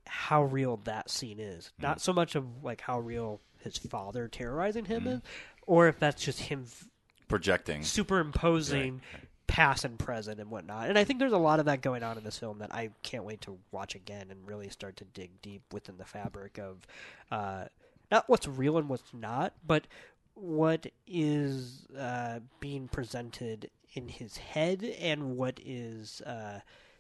[0.06, 1.72] how real that scene is.
[1.80, 5.22] Not so much of like how real his father terrorizing him is,
[5.66, 6.88] or if that's just him f-
[7.30, 7.84] Projecting.
[7.84, 9.02] superimposing
[9.48, 10.90] past and present and whatnot.
[10.90, 12.90] And I think there's a lot of that going on in this film that I
[13.04, 16.86] can't wait to watch again and really start to dig deep within the fabric of
[17.32, 17.66] uh,
[18.12, 19.88] not what's real and what's not, but
[20.36, 26.60] what is uh, being presented in his head and what is uh,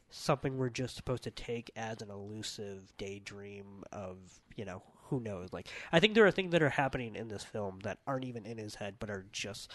[0.09, 4.17] something we're just supposed to take as an elusive daydream of
[4.55, 7.43] you know who knows like i think there are things that are happening in this
[7.43, 9.71] film that aren't even in his head but are just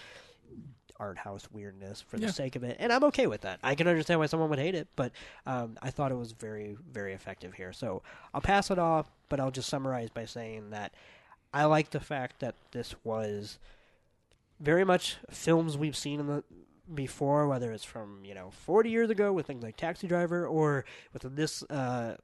[1.00, 2.32] art house weirdness for the Yeah.
[2.32, 4.74] sake of it and i'm okay with that i can understand why someone would hate
[4.74, 5.12] it but
[5.46, 8.02] um, i thought it was very very effective here so
[8.34, 10.92] i'll pass it off but i'll just summarize by saying that
[11.54, 13.58] i like the fact that this was
[14.60, 16.44] very much films we've seen in the
[16.94, 20.86] before, whether it's from you know 40 years ago with things like Taxi Driver, or
[21.12, 22.16] with this uh,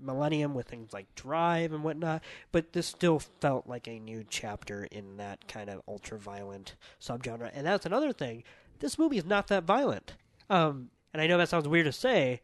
[0.00, 2.22] millennium with things like Drive and whatnot.
[2.52, 7.50] But this still felt like a new chapter in that kind of ultra violent subgenre,
[7.54, 8.44] and that's another thing.
[8.80, 10.14] This movie is not that violent,
[10.50, 12.40] um, and I know that sounds weird to say,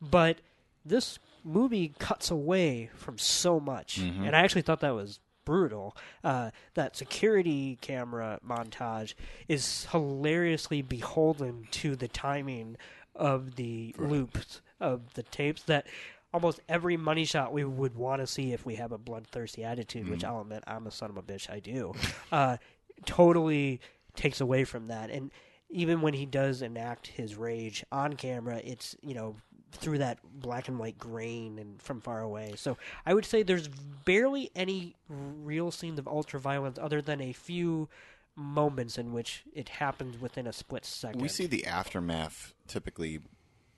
[0.00, 0.38] but
[0.84, 5.96] this movie cuts away from so much, and I actually thought that was brutal.
[6.22, 9.14] Uh, that security camera montage
[9.48, 12.76] is hilariously beholden to the timing
[13.14, 15.86] of the loops of the tapes that
[16.32, 20.08] almost every money shot we would want to see if we have a bloodthirsty attitude,
[20.08, 21.94] which I'll admit I'm a son of a bitch, I do.
[22.32, 22.58] uh,
[23.06, 23.80] totally
[24.14, 25.30] takes away from that, and
[25.70, 29.36] even when he does enact his rage on camera, it's you know
[29.72, 32.54] through that black and white grain and from far away.
[32.56, 37.32] So I would say there's barely any real scenes of ultra violence other than a
[37.32, 37.88] few
[38.34, 41.20] moments in which it happens within a split second.
[41.20, 43.20] We see the aftermath typically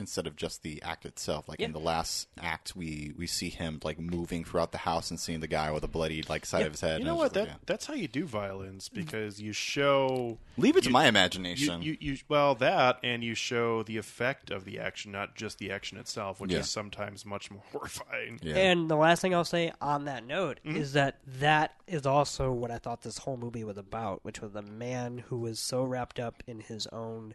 [0.01, 1.49] instead of just the act itself.
[1.49, 5.21] Like in the last act, we we see him like moving throughout the house and
[5.21, 6.67] seeing the guy with a bloody like side Yeah.
[6.67, 6.99] of his head.
[7.01, 7.33] You know what?
[7.33, 11.07] just That like, that's how you do violence because you show leave it to my
[11.07, 11.83] imagination.
[11.83, 15.71] you, you well that and you show the effect of the action, not just the
[15.71, 16.61] action itself, which Yeah.
[16.61, 18.41] is sometimes much more horrifying.
[18.43, 18.57] yeah.
[18.57, 20.77] And the last thing I'll say on that note Mm-hmm.
[20.77, 24.55] is that that is also what I thought this whole movie was about, which was
[24.55, 27.35] a man who was so wrapped up in his own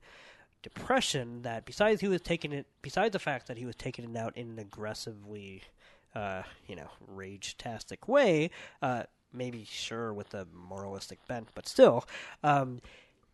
[0.65, 4.17] depression that besides he was taking it, besides the fact that he was taking it
[4.17, 5.61] out in an aggressively,
[6.15, 8.49] uh, you know, rage-tastic way,
[8.81, 12.03] uh, maybe sure with a moralistic bent, but still,
[12.43, 12.81] um,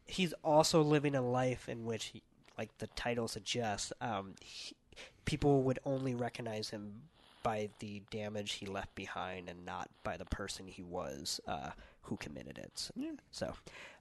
[0.05, 2.21] he's also living a life in which, he,
[2.57, 4.75] like the title suggests, um, he,
[5.23, 7.03] people would only recognize him
[7.43, 11.69] by the damage he left behind and not by the person he was uh,
[12.01, 12.91] who committed it.
[12.93, 13.11] Yeah.
[13.32, 13.53] So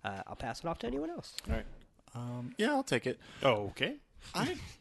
[0.02, 1.36] uh, I'll pass it off to anyone else.
[1.48, 1.66] All right.
[2.14, 3.20] Um, yeah, I'll take it.
[3.42, 3.96] Oh, okay.
[4.34, 4.56] I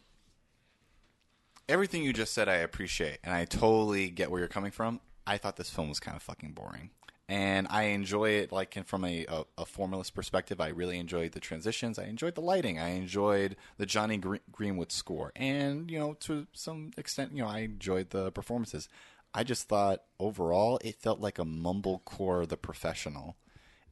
[1.70, 5.00] everything you just said, I appreciate, and I totally get where you're coming from.
[5.26, 6.90] I thought this film was kind of fucking boring,
[7.30, 10.60] and I enjoy it like from a, a, a formalist perspective.
[10.60, 12.00] I really enjoyed the transitions.
[12.00, 12.80] I enjoyed the lighting.
[12.80, 17.50] I enjoyed the Jonny Gre- Greenwood score, and you know, to some extent, you know,
[17.50, 18.90] I enjoyed the performances.
[19.32, 23.38] I just thought overall it felt like a mumblecore The Professional,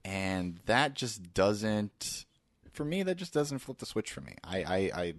[0.04, 2.26] and that just doesn't.
[2.78, 4.36] For me, that just doesn't flip the switch for me.
[4.44, 5.14] I, I, I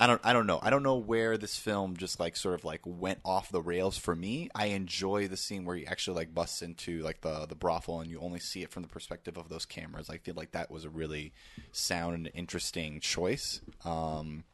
[0.00, 0.60] I don't I don't know.
[0.62, 3.96] I don't know where this film just like sort of like went off the rails
[3.96, 4.50] for me.
[4.54, 8.10] I enjoy the scene where he actually like busts into like the the brothel and
[8.10, 10.10] you only see it from the perspective of those cameras.
[10.10, 11.32] I feel like that was a really
[11.72, 13.62] sound and interesting choice.
[13.86, 14.44] Um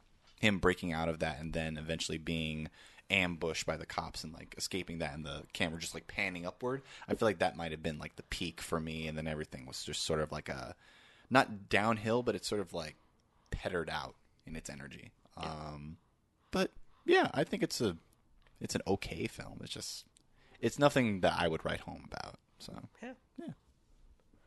[0.41, 2.69] him breaking out of that and then eventually being
[3.11, 6.83] ambushed by the cops and like escaping that and the camera just like panning upward.
[7.09, 9.67] I feel like that might have been like the peak for me and then everything
[9.67, 10.77] was just sort of like a
[11.35, 12.97] not downhill but it's sort of like
[13.51, 14.15] petered out
[14.47, 15.13] in its energy.
[15.37, 15.99] Um,
[16.51, 16.71] but
[17.05, 17.97] yeah, I think it's a
[18.61, 19.59] it's an okay film.
[19.63, 20.07] It's just
[20.61, 22.37] it's nothing that I would write home about.
[22.59, 22.73] So
[23.03, 23.13] Yeah.
[23.39, 23.53] yeah,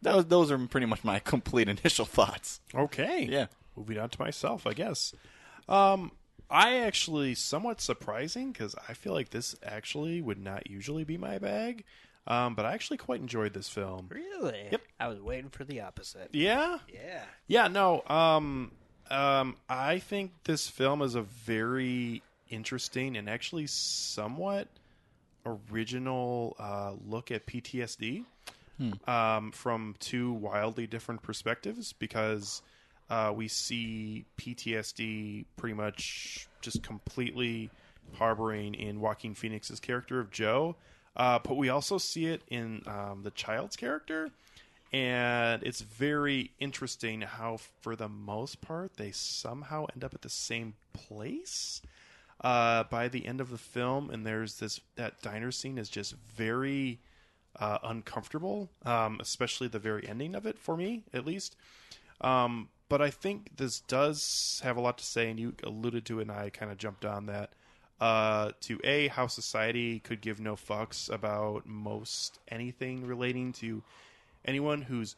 [0.02, 2.62] that was those are pretty much my complete initial thoughts.
[2.74, 3.28] Okay.
[3.30, 3.48] Yeah.
[3.76, 5.14] Moving on to myself, I guess.
[5.70, 6.12] Um,
[6.50, 11.38] I actually somewhat surprising because I feel like this actually would not usually be my
[11.38, 11.84] bag.
[12.28, 14.08] Um, but I actually quite enjoyed this film.
[14.10, 14.68] Really?
[14.72, 14.82] Yep.
[15.00, 16.30] I was waiting for the opposite.
[16.34, 16.80] Yeah.
[16.94, 17.24] Yeah.
[17.48, 18.04] Yeah, no.
[18.08, 18.72] Um,
[19.10, 24.68] um, I think this film is a very interesting and actually somewhat
[25.46, 28.26] original uh, look at PTSD
[29.08, 32.62] um, from two wildly different perspectives because
[33.10, 37.70] uh, we see PTSD pretty much just completely
[38.14, 40.76] harboring in Joaquin Phoenix's character of Joe,
[41.18, 44.30] uh, but we also see it in um, the child's character
[44.93, 50.30] and it's very interesting how for the most part they somehow end up at the
[50.30, 51.82] same place.
[52.39, 56.13] Uh, by the end of the film and there's this that diner scene is just
[56.13, 56.99] very
[57.59, 61.55] uh, uncomfortable um, especially the very ending of it for me at least.
[62.22, 66.20] Um, but i think this does have a lot to say and you alluded to
[66.20, 67.51] it and i kind of jumped on that
[68.00, 73.84] uh, to a how society could give no fucks about most anything relating to
[74.45, 75.16] anyone who's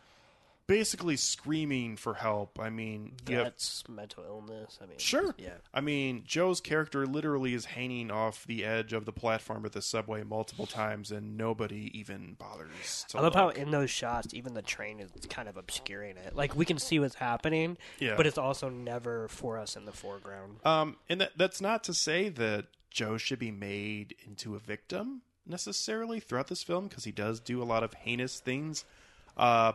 [0.70, 2.60] basically screaming for help.
[2.60, 4.78] I mean, you have- That's mental illness.
[4.80, 5.34] I mean, sure.
[5.40, 5.56] Yeah.
[5.74, 9.82] I mean, Joe's character literally is hanging off the edge of the platform at the
[9.82, 14.54] subway multiple times, and nobody even bothers to I love how in those shots, even
[14.54, 16.36] the train is kind of obscuring it.
[16.36, 18.16] Like we can see what's happening, Yeah.
[18.16, 20.64] but it's also never for us in the foreground.
[20.64, 25.24] Um, and that, that's not to say that Joe should be made into a victim
[25.48, 28.86] necessarily throughout this film because he does do a lot of heinous things.
[29.36, 29.74] Uh,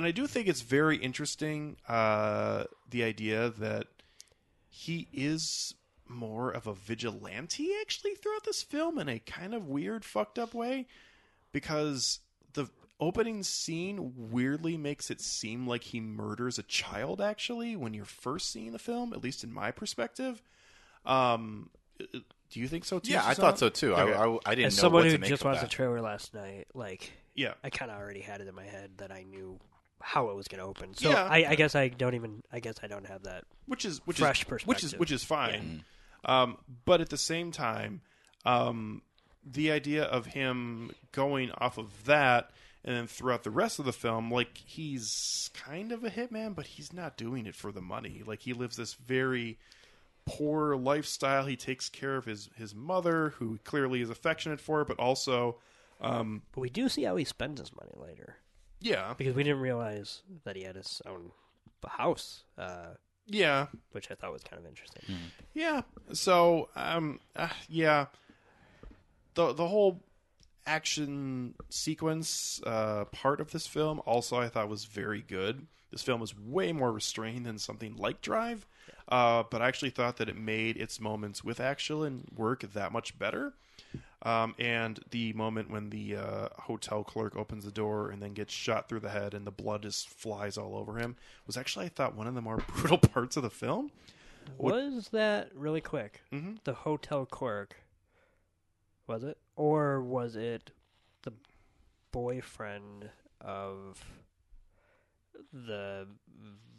[0.00, 3.86] and I do think it's very interesting uh, the idea that
[4.70, 5.74] he is
[6.08, 10.54] more of a vigilante actually throughout this film in a kind of weird, fucked up
[10.54, 10.86] way
[11.52, 12.20] because
[12.54, 12.66] the
[12.98, 18.50] opening scene weirdly makes it seem like he murders a child actually when you're first
[18.50, 20.42] seeing the film at least in my perspective
[21.06, 21.68] um
[22.50, 23.12] Do you think so too?
[23.12, 23.94] Yeah, I thought so too.
[23.94, 24.12] Okay.
[24.14, 25.68] I, I, I didn't As know someone what who to make just watched that.
[25.70, 27.52] the trailer last night, like Yeah.
[27.62, 29.58] I kind of already had it in my head that I knew
[30.00, 30.94] how it was going to open.
[30.94, 31.24] So Yeah.
[31.24, 32.42] I, I guess I don't even.
[32.52, 33.44] I guess I don't have that.
[33.66, 35.84] which is which Fresh is which is which is fine.
[36.24, 38.02] Um, but at the same time,
[38.44, 39.02] um,
[39.44, 42.50] the idea of him going off of that
[42.84, 46.66] and then throughout the rest of the film, like he's kind of a hitman, but
[46.66, 48.22] he's not doing it for the money.
[48.24, 49.58] Like he lives this very
[50.24, 51.46] poor lifestyle.
[51.46, 55.58] He takes care of his his mother, who clearly is affectionate for, but also,
[56.00, 58.36] um, But we do see how he spends his money later
[58.80, 61.30] yeah, because we didn't realize that he had his own
[61.86, 62.94] house, uh,
[63.26, 65.02] yeah, which I thought was kind of interesting.
[65.54, 65.82] Yeah.
[66.12, 68.06] So, um, uh, yeah,
[69.34, 70.02] the the whole
[70.66, 75.66] action sequence uh, part of this film also I thought was very good.
[75.90, 78.66] This film was way more restrained than something like Drive,
[79.08, 83.18] uh, but I actually thought that it made its moments with action work that much
[83.18, 83.54] better.
[84.22, 88.52] Um, and the moment when the uh, hotel clerk opens the door and then gets
[88.52, 91.16] shot through the head and the blood just flies all over him
[91.46, 93.90] was actually I thought one of the more brutal parts of the film.
[94.58, 96.20] Was that really quick?
[96.32, 96.58] Mhm.
[96.64, 97.76] The hotel clerk.
[99.06, 100.70] Was it, or was it
[101.22, 101.32] the
[102.12, 103.10] boyfriend
[103.40, 104.04] of
[105.52, 106.06] the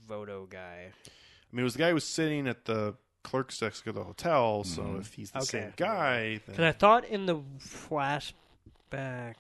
[0.07, 0.91] Votto guy?
[1.05, 4.03] I mean, it was the guy who was sitting at the clerk's desk of the
[4.03, 4.63] hotel.
[4.63, 5.45] So if he's the Okay.
[5.45, 9.35] same guy, Because then I thought in the flashback,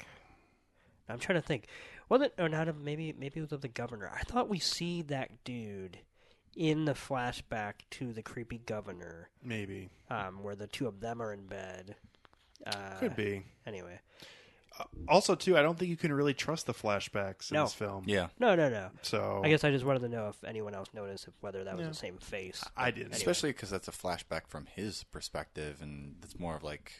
[1.09, 1.67] I'm trying to think.
[2.09, 2.67] Was it or not?
[2.67, 4.11] Of maybe maybe it was of the governor.
[4.13, 5.99] I thought we see that dude
[6.55, 11.31] in the flashback to the creepy governor, maybe um, where the two of them are
[11.31, 11.95] in bed.
[12.67, 13.43] Uh, could be.
[13.65, 13.99] Anyway,
[15.07, 17.63] Also, too, I don't think you can really trust the flashbacks in No.
[17.65, 18.03] this film.
[18.07, 18.27] Yeah.
[18.39, 18.89] no, no, no.
[19.01, 21.75] So I guess I just wanted to know if anyone else noticed if whether that
[21.75, 21.89] was Yeah.
[21.89, 22.63] the same face.
[22.77, 23.07] I didn't.
[23.07, 23.17] Anyway.
[23.17, 26.93] Especially because that's a flashback from his perspective, and it's more of like,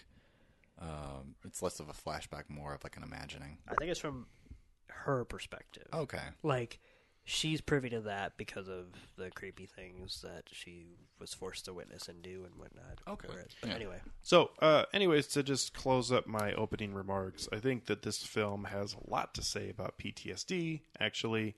[0.79, 3.57] um, it's less of a flashback, more of like an imagining.
[3.67, 4.27] I think it's from
[4.89, 5.87] her perspective.
[5.93, 6.19] Okay.
[6.43, 6.79] like
[7.23, 12.07] she's privy to that because of the creepy things that she was forced to witness
[12.07, 12.99] and do and whatnot.
[13.07, 13.27] Okay.
[13.29, 13.75] But Yeah.
[13.75, 18.23] anyway, So, uh, anyways, to just close up my opening remarks, I think that this
[18.23, 21.55] film has a lot to say about PTSD, actually.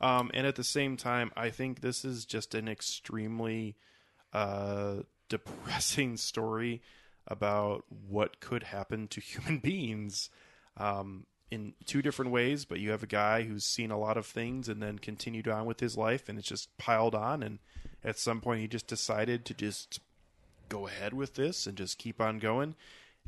[0.00, 3.76] Um, and at the same time, I think this is just an extremely
[4.32, 6.82] uh, depressing story
[7.26, 10.30] about what could happen to human beings
[10.76, 12.64] um, in two different ways.
[12.64, 15.64] But you have a guy who's seen a lot of things and then continued on
[15.64, 17.42] with his life, and it's just piled on.
[17.42, 17.58] And
[18.02, 20.00] at some point, he just decided to just
[20.68, 22.74] go ahead with this and just keep on going.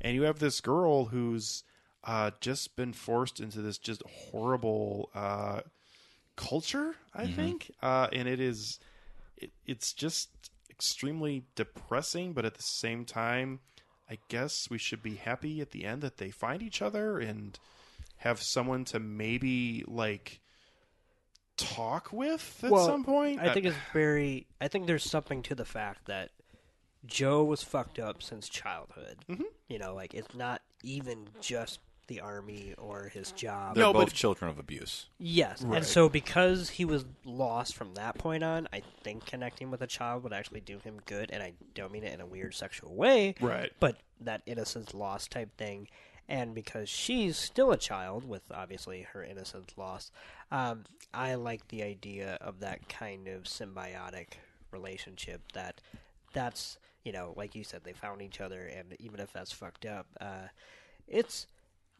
[0.00, 1.64] And you have this girl who's
[2.04, 5.60] uh, just been forced into this just horrible uh,
[6.36, 8.78] culture, I think, uh, and it is
[9.36, 10.28] it, it's just
[10.70, 12.32] extremely depressing.
[12.32, 13.60] But at the same time,
[14.10, 17.58] I guess we should be happy at the end that they find each other and
[18.18, 20.40] have someone to maybe like
[21.56, 23.40] talk with at Well, some point.
[23.40, 24.46] I think it's very.
[24.60, 26.30] I think there's something to the fact that
[27.06, 29.18] Joe was fucked up since childhood.
[29.28, 29.42] Mm-hmm.
[29.68, 33.74] You know, like it's not even just the army or his job.
[33.74, 35.06] They're No, both but- children of abuse.
[35.18, 35.78] Yes, Right.
[35.78, 39.88] and so because he was lost from that point on, I think connecting with a
[39.88, 42.94] child would actually do him good, and I don't mean it in a weird sexual
[42.94, 43.72] way, Right.
[43.80, 45.88] But that innocence lost type thing,
[46.28, 50.12] and because she's still a child with obviously her innocence lost,
[50.50, 54.28] um, I like the idea of that kind of symbiotic
[54.70, 55.40] relationship.
[55.52, 55.80] That
[56.32, 59.86] that's you know, like you said, they found each other, and even if that's fucked
[59.86, 60.48] up, uh,
[61.06, 61.46] it's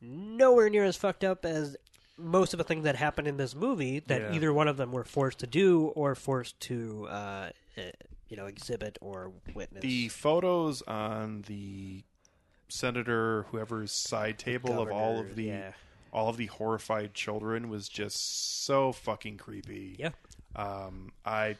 [0.00, 1.76] nowhere near as fucked up as
[2.18, 4.32] most of the things that happen in this movie that Yeah.
[4.34, 7.82] either one of them were forced to do or forced to, uh, uh,
[8.28, 9.82] you know, exhibit or witness.
[9.82, 12.02] the photos on the
[12.68, 15.72] senator whoever's side table of all of the yeah.
[16.12, 19.96] all of the horrified children was just so fucking creepy.
[19.98, 20.10] Yeah.
[20.54, 21.56] Um, I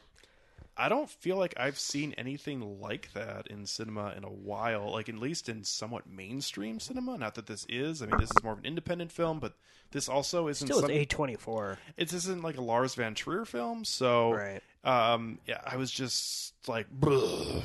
[0.78, 4.92] I don't feel like I've seen anything like that in cinema in a while.
[4.92, 7.16] Like at least in somewhat mainstream cinema.
[7.16, 8.02] Not that this is.
[8.02, 9.54] I mean, this is more of an independent film, but
[9.92, 10.66] this also isn't.
[10.66, 11.78] Still, A twenty four.
[11.96, 13.84] it isn't like a Lars von Trier film.
[13.84, 14.61] So, Right.
[14.84, 17.62] um, yeah, I was just like, "Bleh."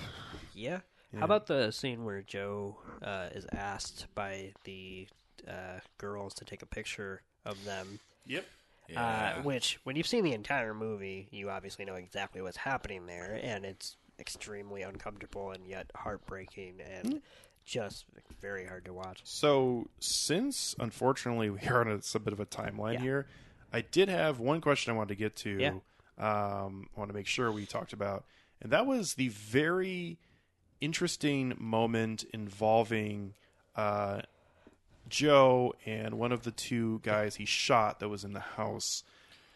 [0.53, 0.79] Yeah.
[1.19, 5.07] How about the scene where Joe uh, is asked by the
[5.47, 7.99] uh, girls to take a picture of them?
[8.25, 8.45] yep.
[8.89, 9.35] Yeah.
[9.37, 13.39] Uh, which, when you've seen the entire movie, you obviously know exactly what's happening there,
[13.41, 17.21] and it's extremely uncomfortable and yet heartbreaking and
[17.63, 18.05] just
[18.41, 19.21] very hard to watch.
[19.23, 22.99] So, since unfortunately we are on a, a bit of a timeline Yeah.
[23.01, 23.27] here,
[23.71, 25.49] I did have one question I wanted to get to.
[25.49, 25.69] Yeah.
[26.17, 28.25] Um, I want to make sure we talked about,
[28.61, 30.19] and that was the very
[30.81, 33.33] interesting moment involving
[33.75, 34.21] uh,
[35.07, 39.03] Joe and one of the two guys he shot that was in the house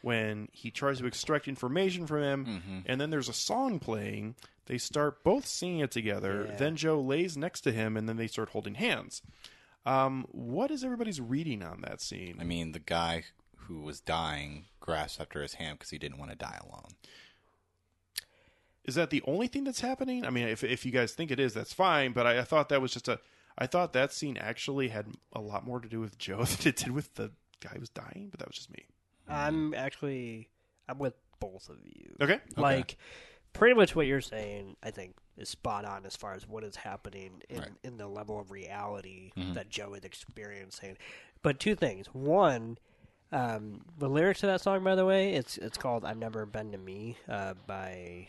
[0.01, 2.77] when he tries to extract information from him, Mm-hmm.
[2.85, 4.35] and then there's a song playing.
[4.67, 6.47] They start both singing it together.
[6.49, 6.55] Yeah.
[6.57, 9.21] Then Joe lays next to him, and then they start holding hands.
[9.85, 12.37] Um, what is everybody's reading on that scene?
[12.39, 13.23] I mean, the guy
[13.67, 16.91] who was dying grasped after his hand because he didn't want to die alone.
[18.85, 20.25] Is that the only thing that's happening?
[20.25, 22.11] I mean, if if you guys think it is, that's fine.
[22.13, 23.19] But I, I thought that was just a.
[23.57, 26.75] I thought that scene actually had a lot more to do with Joe than it
[26.77, 27.31] did with the
[27.61, 28.27] guy who was dying.
[28.29, 28.85] But that was just me.
[29.27, 30.49] I'm actually
[30.87, 32.15] I'm with both of you.
[32.21, 32.39] Okay.
[32.57, 32.97] Like
[33.53, 36.75] pretty much what you're saying, I think, is spot on as far as what is
[36.75, 37.69] happening in, Right.
[37.83, 39.53] in the level of reality Mhm.
[39.55, 40.97] that Joe is experiencing.
[41.41, 42.07] But two things.
[42.07, 42.77] One,
[43.31, 46.71] um, the lyrics to that song, by the way, it's it's called "I've Never Been
[46.73, 48.27] to Me" uh, by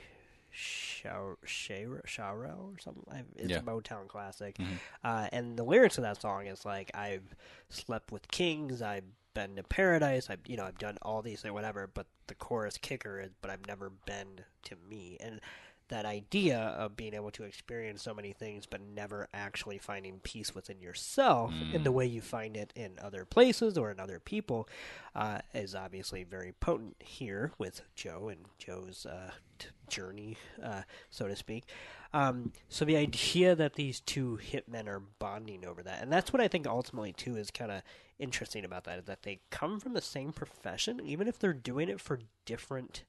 [0.57, 3.27] Shao Shao or something.
[3.37, 3.59] It's Yeah.
[3.59, 4.81] a Motown classic, Mhm.
[5.05, 7.35] uh, and the lyrics of that song is like, "I've
[7.69, 9.05] slept with kings, I've
[9.35, 12.79] been to paradise, I've you know I've done all these things, whatever." But the chorus
[12.79, 15.41] kicker is, "But I've never been to me," and
[15.89, 20.55] that idea of being able to experience so many things but never actually finding peace
[20.55, 24.69] within yourself in the way you find it in other places or in other people
[25.15, 31.27] uh, is obviously very potent here with Joe and Joe's uh, t- journey, uh, so
[31.29, 31.65] to speak.
[32.13, 36.43] Um, so the idea that these two hitmen are bonding over that, and that's what
[36.43, 37.83] I think ultimately too is kind of
[38.19, 41.89] interesting about that, is that they come from the same profession, even if they're doing
[41.89, 43.05] it for different.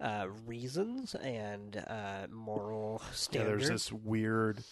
[0.00, 4.62] Uh, reasons and uh, moral Yeah, there's this weird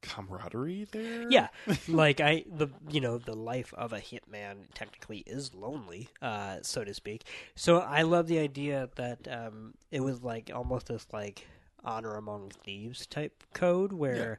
[0.00, 1.28] camaraderie there.
[1.28, 1.48] Yeah,
[1.88, 6.84] like I the you know the life of a hitman technically is lonely, uh, so
[6.84, 7.24] to speak.
[7.54, 11.46] So I love the idea that um, it was like almost this like
[11.84, 14.38] honor among thieves type code where.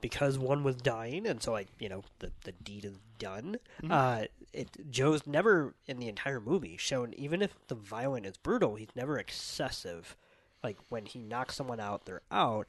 [0.00, 3.56] Because one was dying, and so like you know the the deed is done.
[3.90, 8.76] Uh, it Joe's never in the entire movie shown, even if the violent is brutal,
[8.76, 10.16] he's never excessive.
[10.62, 12.66] Like when he knocks someone out, they're out,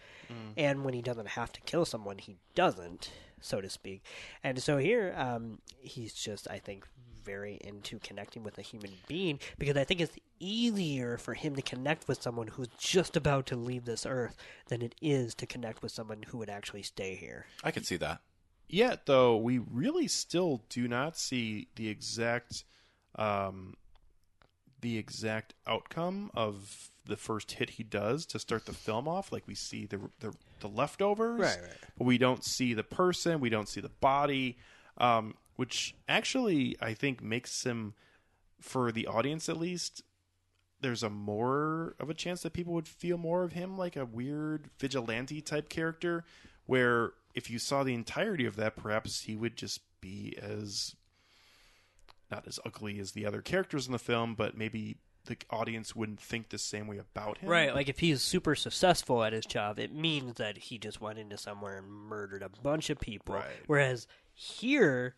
[0.58, 3.12] and when he doesn't have to kill someone, he doesn't,
[3.42, 4.04] so to speak.
[4.44, 6.86] And so here, um, he's just, I think,
[7.24, 11.62] very into connecting with a human being because I think it's easier for him to
[11.62, 14.36] connect with someone who's just about to leave this earth
[14.68, 17.46] than it is to connect with someone who would actually stay here.
[17.64, 18.22] I can see that.
[18.70, 22.66] Yet, though, we really still do not see the exact,
[23.16, 23.76] um,
[24.82, 29.32] the exact outcome of the first hit he does to start the film off.
[29.32, 31.78] Like we see the the, the leftovers, Right, right.
[31.98, 33.40] but we don't see the person.
[33.40, 34.58] We don't see the body,
[34.98, 37.94] um, which actually I think makes him,
[38.60, 40.04] for the audience at least,
[40.82, 44.06] there's a more of a chance that people would feel more of him like a
[44.06, 46.24] weird vigilante type character
[46.66, 50.96] where if you saw the entirety of that perhaps he would just be as
[52.30, 56.20] not as ugly as the other characters in the film but maybe the audience wouldn't
[56.22, 59.78] think the same way about him Right, like if he's super successful at his job,
[59.78, 63.36] it means that he just went into somewhere and murdered a bunch of people.
[63.36, 63.46] Right.
[63.68, 65.16] Whereas here,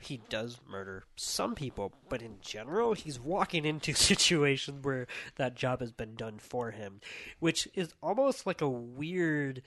[0.00, 5.80] he does murder some people, but in general, he's walking into situations where that job
[5.80, 7.00] has been done for him,
[7.38, 9.62] which is almost like a weird,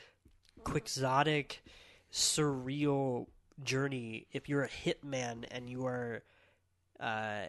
[0.64, 1.64] quixotic,
[2.12, 3.28] surreal
[3.64, 6.24] journey if you're a hitman and you are.
[7.00, 7.48] Uh,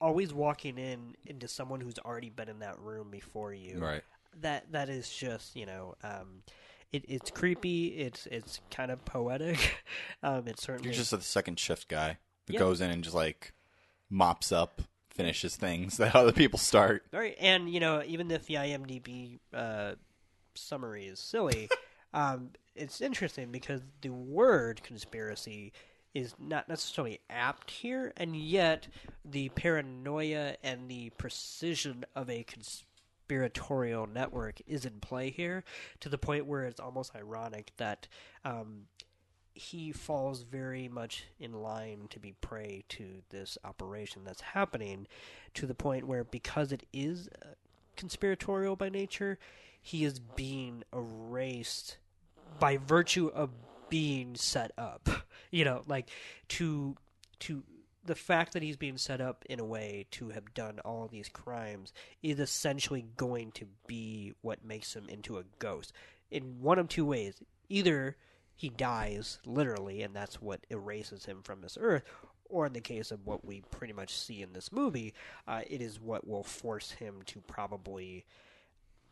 [0.00, 3.78] always walking in into someone who's already been in that room before you.
[3.78, 4.02] Right.
[4.40, 6.42] That that is just you know, um,
[6.92, 7.88] it, it's creepy.
[7.98, 9.82] It's it's kind of poetic.
[10.22, 12.60] um, it's certainly You're just a second shift guy who Yeah.
[12.60, 13.52] goes in and just like
[14.10, 17.04] mops up, finishes things that other people start.
[17.12, 19.94] Right, and you know, even if the IMDb uh,
[20.54, 21.68] summary is silly,
[22.14, 25.72] um, it's interesting because the word conspiracy
[26.14, 28.88] is not necessarily apt here, and yet
[29.24, 32.42] the paranoia and the precision of a
[33.28, 35.62] conspiratorial network is in play here
[36.00, 38.08] to the point where it's almost ironic that
[38.42, 38.86] um,
[39.52, 45.06] he falls very much in line to be prey to this operation that's happening
[45.52, 47.48] to the point where because it is uh,
[47.96, 49.38] conspiratorial by nature
[49.82, 51.98] he is being erased
[52.58, 53.50] by virtue of
[53.90, 55.08] being set up.
[55.50, 56.10] You know like
[56.48, 56.94] to
[57.38, 57.62] to
[58.08, 61.28] the fact that he's being set up in a way to have done all these
[61.28, 61.92] crimes
[62.22, 65.92] is essentially going to be what makes him into a ghost
[66.30, 68.16] in one of two ways either
[68.56, 72.02] he dies literally and that's what erases him from this earth
[72.50, 75.14] or in the case of what we pretty much see in this movie
[75.46, 78.24] uh, it is what will force him to probably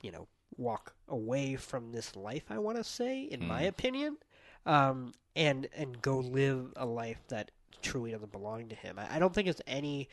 [0.03, 0.27] you know
[0.57, 2.45] walk away from this life.
[2.51, 3.49] I want to say, in Hmm.
[3.49, 4.17] my opinion,
[4.65, 7.51] um, and and go live a life that
[7.83, 8.99] truly doesn't belong to him.
[8.99, 10.09] I, I don't think it's any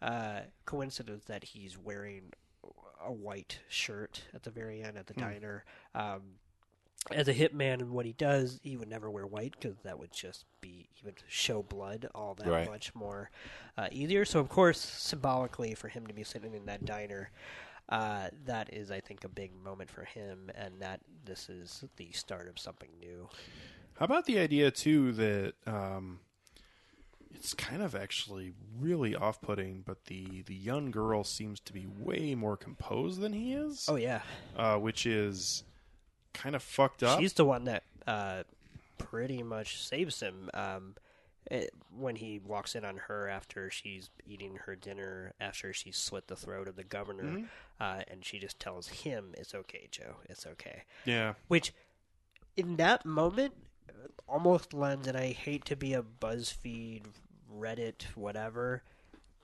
[0.00, 2.32] uh, coincidence that he's wearing
[3.04, 5.20] a white shirt at the very end at the Hmm.
[5.20, 5.64] diner.
[5.94, 6.22] Um,
[7.10, 10.12] as a hitman and what he does, he would never wear white because that would
[10.12, 12.66] just be he would show blood all that Right.
[12.68, 13.30] much more
[13.76, 14.24] uh, easier.
[14.24, 17.30] So of course, symbolically, for him to be sitting in that diner,
[17.88, 22.12] uh, that is, I think, a big moment for him, and that this is the
[22.12, 23.28] start of something new.
[23.98, 26.20] How about the idea too that um,
[27.34, 32.34] it's kind of actually really off-putting, but the the young girl seems to be way
[32.34, 34.22] more composed than he is, Oh yeah,
[34.56, 35.64] uh, which is
[36.34, 37.20] kind of fucked up.
[37.20, 38.42] she's the one that uh,
[38.98, 40.50] pretty much saves him.
[40.54, 40.94] Um,
[41.50, 46.28] it, when he walks in on her after she's eating her dinner, after she slit
[46.28, 47.44] the throat of the governor, Mm-hmm.
[47.80, 50.16] uh, and she just tells him, "It's okay, Joe.
[50.28, 51.72] It's okay." yeah, which
[52.56, 53.54] in that moment
[54.28, 57.02] almost lens, and i hate to be a buzzfeed
[57.58, 58.82] reddit whatever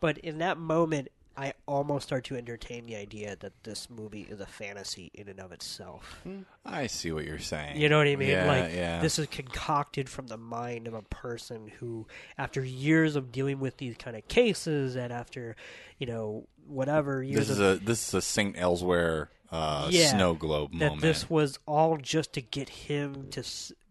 [0.00, 4.40] but in that moment i almost start to entertain the idea that this movie is
[4.40, 6.20] a fantasy in and of itself
[6.64, 7.76] I see what you're saying.
[7.76, 9.00] you know what i mean Yeah, like yeah.
[9.02, 12.06] this is concocted from the mind of a person who
[12.38, 15.54] after years of dealing with these kind of cases and after
[15.98, 20.08] you know whatever years This of is a this is a Saint Elsewhere uh, Yeah,
[20.10, 21.00] snow globe that moment.
[21.02, 23.42] this was all just to get him to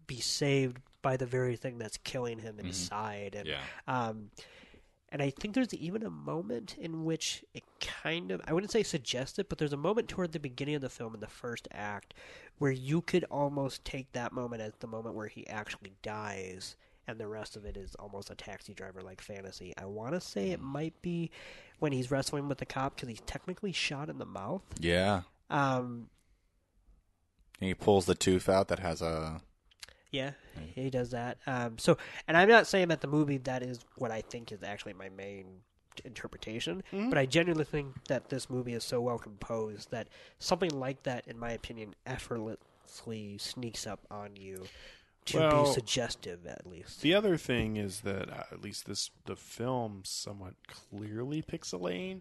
[0.08, 3.60] be saved by the very thing that's killing him inside and Yeah.
[3.86, 4.30] um
[5.10, 8.82] and I think there's even a moment in which it kind of I wouldn't say
[8.82, 12.12] suggested, but there's a moment toward the beginning of the film in the first act
[12.58, 17.18] where you could almost take that moment as the moment where he actually dies and
[17.18, 19.72] the rest of it is almost a taxi driver like fantasy.
[19.78, 21.30] I want to say it might be
[21.78, 24.60] when he's wrestling with the cop because he's technically shot in the mouth.
[24.78, 25.22] Yeah.
[25.48, 26.10] Um,
[27.60, 29.40] And he pulls the tooth out that has a.
[30.10, 30.30] Yeah,
[30.74, 31.38] he does that.
[31.46, 34.62] Um, so, and I'm not saying that the movie that is what I think is
[34.62, 35.46] actually my main
[36.04, 41.02] interpretation, but I genuinely think that this movie is so well composed that something like
[41.02, 44.64] that, in my opinion, effortlessly sneaks up on you
[45.26, 47.02] to Well, be suggestive, at least.
[47.02, 52.20] The other thing is that uh, at least this the film somewhat clearly picks a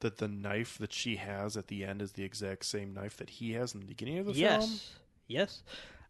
[0.00, 3.30] that the knife that she has at the end is the exact same knife that
[3.30, 4.70] he has in the beginning of the yes, film.
[5.28, 5.62] Yes.
[5.62, 5.62] Yes.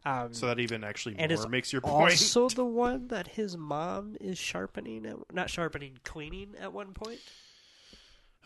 [0.05, 2.13] Um, So that even actually and more makes your point.
[2.13, 7.21] also the one that his mom is sharpening, at, not sharpening, cleaning at one point.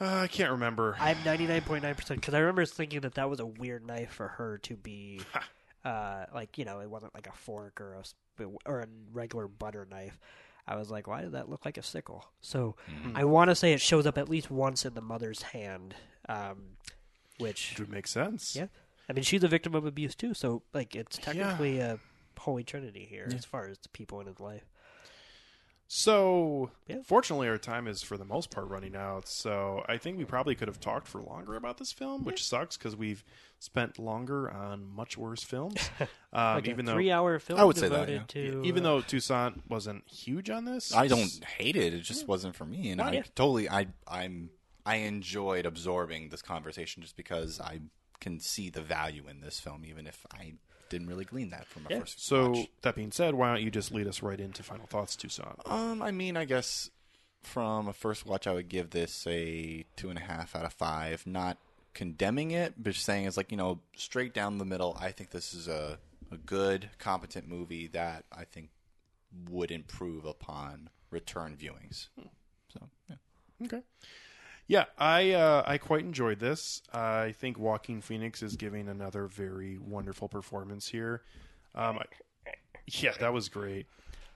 [0.01, 0.97] Uh, I can't remember.
[0.99, 4.75] I'm 99.9% because I remember thinking that that was a weird knife for her to
[4.77, 5.21] be,
[5.85, 7.95] uh, like you know, it wasn't like a fork or
[8.41, 10.19] a or a regular butter knife.
[10.67, 12.25] I was like, why does that look like a sickle?
[12.41, 13.17] So Mm-hmm.
[13.17, 15.95] I want to say it shows up at least once in the mother's hand,
[16.29, 16.77] um,
[17.39, 18.57] which Which would make sense.
[18.57, 18.67] yeah,
[19.09, 20.35] I mean she's a victim of abuse too.
[20.35, 21.99] So like it's technically a
[22.39, 24.65] holy trinity here as far as the people in his life.
[25.87, 27.03] So, Yeah.
[27.05, 29.29] fortunately, our time is for the most part running out.
[29.29, 32.77] So, I think we probably could have talked for longer about this film, which sucks
[32.77, 33.23] because we've
[33.59, 35.91] spent longer on much worse films.
[36.33, 38.89] Um, Like even a though, three-hour film I would say that, devoted to even uh,
[38.89, 41.95] though Toussaint wasn't huge on this, I don't hate it.
[41.95, 43.23] It just wasn't for me, and I Yeah.
[43.37, 44.51] totally I I'm
[44.85, 47.83] I enjoyed absorbing this conversation just because I
[48.25, 50.55] can see the value in this film, even if I
[50.89, 52.01] didn't really glean that from my Yeah.
[52.01, 52.69] first So watch.
[52.83, 55.57] that being said, why don't you just lead us right into final thoughts, Tucson?
[55.67, 56.91] Um, I mean, I guess
[57.43, 60.73] from a first watch, I would give this a two and a half out of
[60.73, 61.27] five.
[61.27, 61.59] Not
[61.95, 64.97] condemning it, but just saying it's like you know straight down the middle.
[65.01, 65.99] I think this is a
[66.33, 68.71] a good, competent movie that I think
[69.51, 72.09] would improve upon return viewings.
[72.73, 73.17] So yeah.
[73.65, 73.83] Okay.
[74.67, 76.83] Yeah, I uh, I quite enjoyed this.
[76.93, 81.23] I think Joaquin Phoenix is giving another very wonderful performance here.
[81.75, 82.51] Um, I-
[82.87, 83.87] yeah, that was great.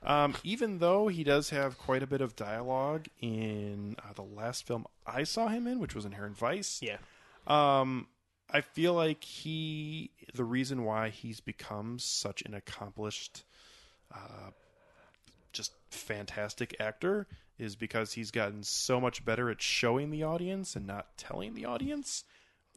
[0.03, 4.67] Um, even though he does have quite a bit of dialogue in uh, the last
[4.67, 6.99] film I saw him in, which was Inherent Vice, yeah.
[7.47, 8.07] um,
[8.51, 13.45] I feel like he, the reason why he's become such an accomplished,
[14.15, 14.51] uh,
[15.53, 17.27] just fantastic actor
[17.59, 21.65] is because he's gotten so much better at showing the audience and not telling the
[21.65, 22.25] audience.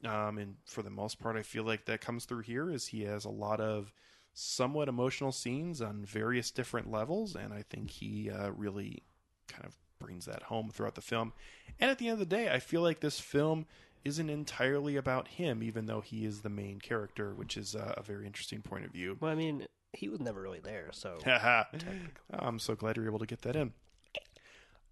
[0.04, 3.04] Um, and for the most part, I feel like that comes through here is he
[3.04, 3.94] has a lot of
[4.34, 9.04] somewhat emotional scenes on various different levels, and I think he uh, really
[9.48, 11.34] kind of brings that home throughout the film.
[11.80, 13.66] And at the end of the day, I feel like this film
[14.04, 18.02] isn't entirely about him, even though he is the main character, which is uh, a
[18.02, 19.18] very interesting point of view.
[19.20, 21.20] Well, I mean, he was never really there, so
[22.32, 23.74] I'm so glad you're able to get that in.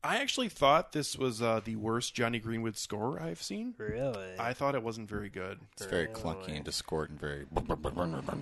[0.04, 3.74] I actually thought this was uh, the worst Jonny Greenwood score I've seen.
[3.78, 4.36] Really?
[4.40, 5.60] I thought it wasn't very good.
[5.74, 7.20] It's very clunky and discordant.
[7.20, 7.46] Very.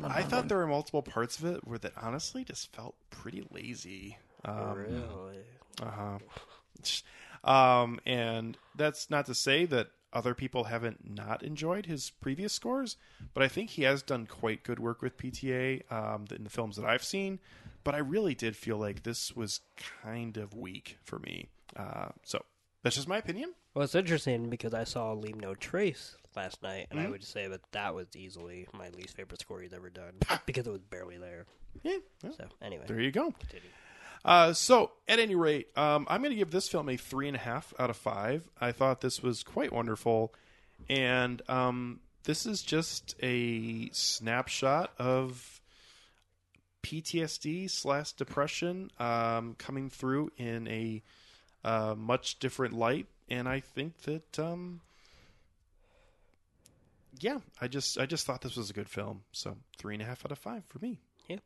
[0.05, 4.17] I thought there were multiple parts of it where that honestly just felt pretty lazy.
[4.45, 5.37] Um, really?
[5.81, 6.19] uh-huh.
[7.43, 12.97] Um, and that's not to say that other people haven't not enjoyed his previous scores,
[13.33, 16.75] but I think he has done quite good work with PTA um, in the films
[16.75, 17.39] that I've seen.
[17.87, 19.61] But I really did feel like this was
[20.03, 21.47] kind of weak for me.
[21.73, 22.43] Uh, so
[22.83, 23.53] that's just my opinion.
[23.73, 27.47] Well, it's interesting because I saw Leave No Trace last night, and I would say
[27.47, 30.15] that that was easily my least favorite score he's ever done
[30.45, 31.45] because it was barely there.
[31.81, 33.31] Yeah, well, So anyway, there you go.
[33.39, 33.69] continue.
[34.25, 37.37] Uh, so, at any rate, um, I'm going to give this film a three and
[37.37, 38.49] a half out of five.
[38.59, 40.33] I thought this was quite wonderful,
[40.89, 45.56] and um, this is just a snapshot of
[46.87, 51.03] PTSD slash depression um, coming through in a
[51.65, 53.07] uh, much different light.
[53.29, 54.79] And I think that, um,
[57.19, 59.23] yeah, I just I just thought this was a good film.
[59.33, 61.01] So three and a half out of five for me.
[61.27, 61.39] Yeah,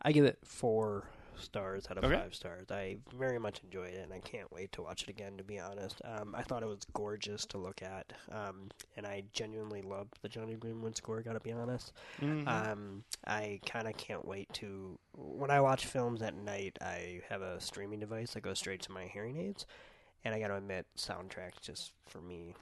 [0.00, 1.08] I give it four
[1.38, 2.14] stars out of Okay.
[2.16, 2.70] five stars.
[2.70, 5.36] I very much enjoyed it, and I can't wait to watch it again.
[5.38, 9.24] To be honest, um, I thought it was gorgeous to look at, um, and I
[9.32, 11.20] genuinely loved the Jonny Greenwood score.
[11.22, 11.92] Got to be honest.
[12.22, 14.98] Um, I kind of can't wait to.
[15.16, 18.92] When I watch films at night, I have a streaming device that goes straight to
[18.92, 19.66] my hearing aids,
[20.24, 22.54] and I got to admit, soundtrack just for me,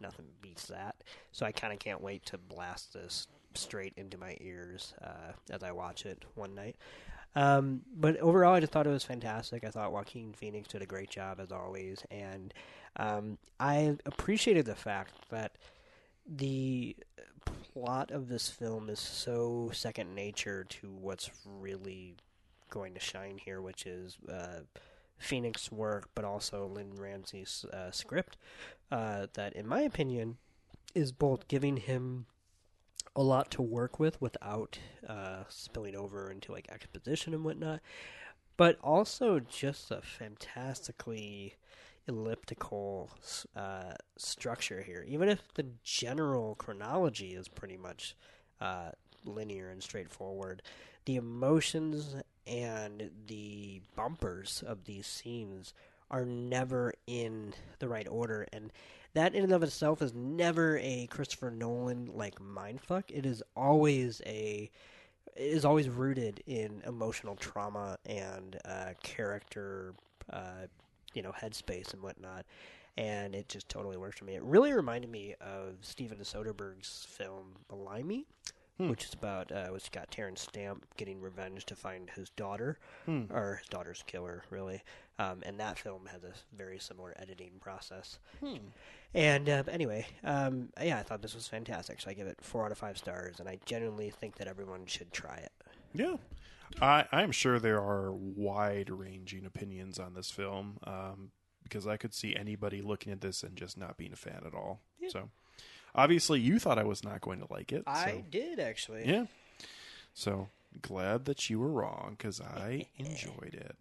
[0.00, 0.96] nothing beats that.
[1.32, 5.62] So I kind of can't wait to blast this straight into my ears uh, as
[5.64, 6.76] I watch it one night.
[7.36, 9.64] Um, but overall, I just thought it was fantastic.
[9.64, 12.52] I thought Joaquin Phoenix did a great job as always, and
[12.96, 15.56] um, I appreciated the fact that
[16.26, 16.96] the
[17.72, 22.16] plot of this film is so second nature to what's really
[22.68, 24.60] going to shine here, which is uh,
[25.18, 28.36] Phoenix work, but also Lynne Ramsay's uh, script.
[28.90, 30.38] Uh, that, in my opinion,
[30.94, 32.26] is both giving him
[33.16, 34.78] a lot to work with without
[35.08, 37.80] uh, spilling over into like exposition and whatnot,
[38.56, 41.54] but also just a fantastically
[42.06, 43.10] elliptical
[43.56, 45.04] uh, structure here.
[45.08, 48.16] Even if the general chronology is pretty much
[48.60, 48.90] uh,
[49.24, 50.62] linear and straightforward,
[51.04, 52.16] the emotions
[52.46, 55.72] and the bumpers of these scenes
[56.10, 58.72] are never in the right order and
[59.14, 63.04] that in and of itself is never a Christopher Nolan like mindfuck.
[63.08, 64.70] It is always a
[65.36, 69.94] it is always rooted in emotional trauma and uh, character,
[70.32, 70.66] uh,
[71.14, 72.44] you know, headspace and whatnot.
[72.98, 74.34] And it just totally works for me.
[74.34, 78.26] It really reminded me of Steven Soderbergh's film Blimey,
[78.88, 82.78] which is about uh, which got Terence Stamp getting revenge to find his daughter
[83.30, 84.82] or his daughter's killer, really.
[85.20, 88.18] Um, and that film has a very similar editing process.
[89.12, 92.00] And uh, anyway, um, yeah, I thought this was fantastic.
[92.00, 94.86] So I give it four out of five stars, and I genuinely think that everyone
[94.86, 95.52] should try it.
[95.92, 96.16] Yeah.
[96.80, 101.32] I, I'm sure there are wide ranging opinions on this film um,
[101.64, 104.54] because I could see anybody looking at this and just not being a fan at
[104.54, 104.80] all.
[105.08, 105.28] So,
[105.94, 107.82] obviously, you thought I was not going to like it.
[107.86, 109.06] so- did actually.
[109.06, 109.26] yeah.
[110.14, 110.48] So,
[110.80, 113.76] glad that you were wrong because I enjoyed it.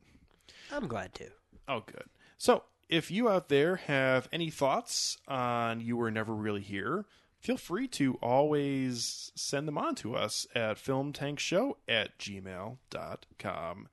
[0.71, 1.29] I'm glad to.
[1.67, 2.05] Oh, good.
[2.37, 7.05] So, if you out there have any thoughts on You Were Never Really Here,
[7.39, 13.87] feel free to always send them on to us at filmtankshow at gmail.com.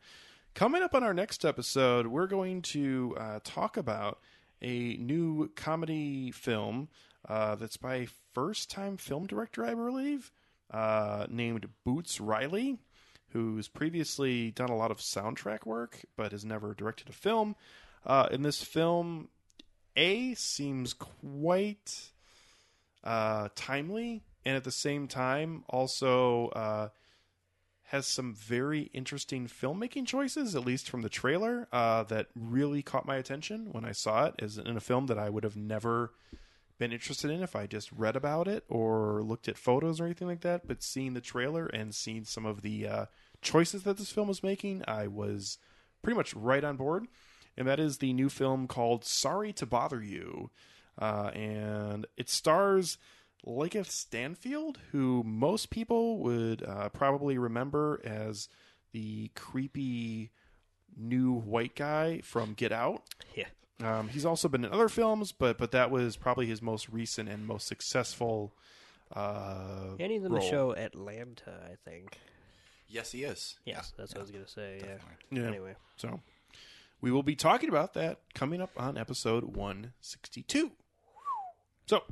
[0.54, 4.20] Coming up on our next episode, we're going to uh, talk about
[4.62, 6.88] a new comedy film
[7.28, 10.32] uh, that's by first time film director, I believe,
[10.70, 12.78] uh, named Boots Riley,
[13.36, 17.54] who's previously done a lot of soundtrack work but has never directed a film.
[18.06, 19.28] Uh, in this film,
[19.94, 22.12] A seems quite
[23.04, 26.88] uh, timely and at the same time also uh,
[27.88, 33.04] has some very interesting filmmaking choices, at least from the trailer, uh, that really caught
[33.04, 36.12] my attention when I saw it as in a film that I would have never
[36.78, 40.28] been interested in if I just read about it or looked at photos or anything
[40.28, 40.66] like that.
[40.66, 43.06] But seeing the trailer and seeing some of the uh,
[43.42, 45.58] choices that this film was making, I was
[46.02, 47.06] pretty much right on board.
[47.56, 50.50] And that is the new film called Sorry to Bother You.
[50.98, 52.98] Uh, and it stars
[53.46, 58.48] Lakeith Stanfield, who most people would uh, probably remember as
[58.92, 60.30] the creepy
[60.96, 63.02] new white guy from Get Out.
[63.34, 63.44] Yeah.
[63.82, 67.28] Um, he's also been in other films, but but that was probably his most recent
[67.28, 68.54] and most successful.
[69.14, 70.40] Uh, And he's in role.
[70.42, 72.18] the show Atlanta, I think.
[72.88, 73.56] Yes, he is.
[73.64, 74.78] Yes, that's what I was gonna say.
[74.78, 75.00] definitely.
[75.30, 75.40] Yeah.
[75.42, 75.48] Yeah.
[75.48, 76.20] Anyway, So,
[77.00, 80.72] We will be talking about that coming up on episode 162.
[81.86, 82.02] So,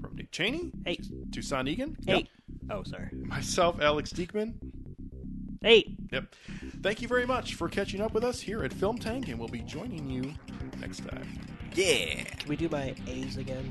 [0.00, 0.98] from Nick Cheney Hey.
[1.32, 2.28] to Son Egan, Eight.
[2.70, 3.08] Oh, sorry.
[3.12, 4.54] myself, Alex Diekman.
[5.62, 5.94] Hey.
[6.10, 6.34] Yep.
[6.82, 9.48] Thank you very much for catching up with us here at Film Tank, and we'll
[9.48, 10.34] be joining you
[10.80, 11.28] next time.
[11.74, 12.24] Yeah.
[12.24, 13.70] Can we do my A's again?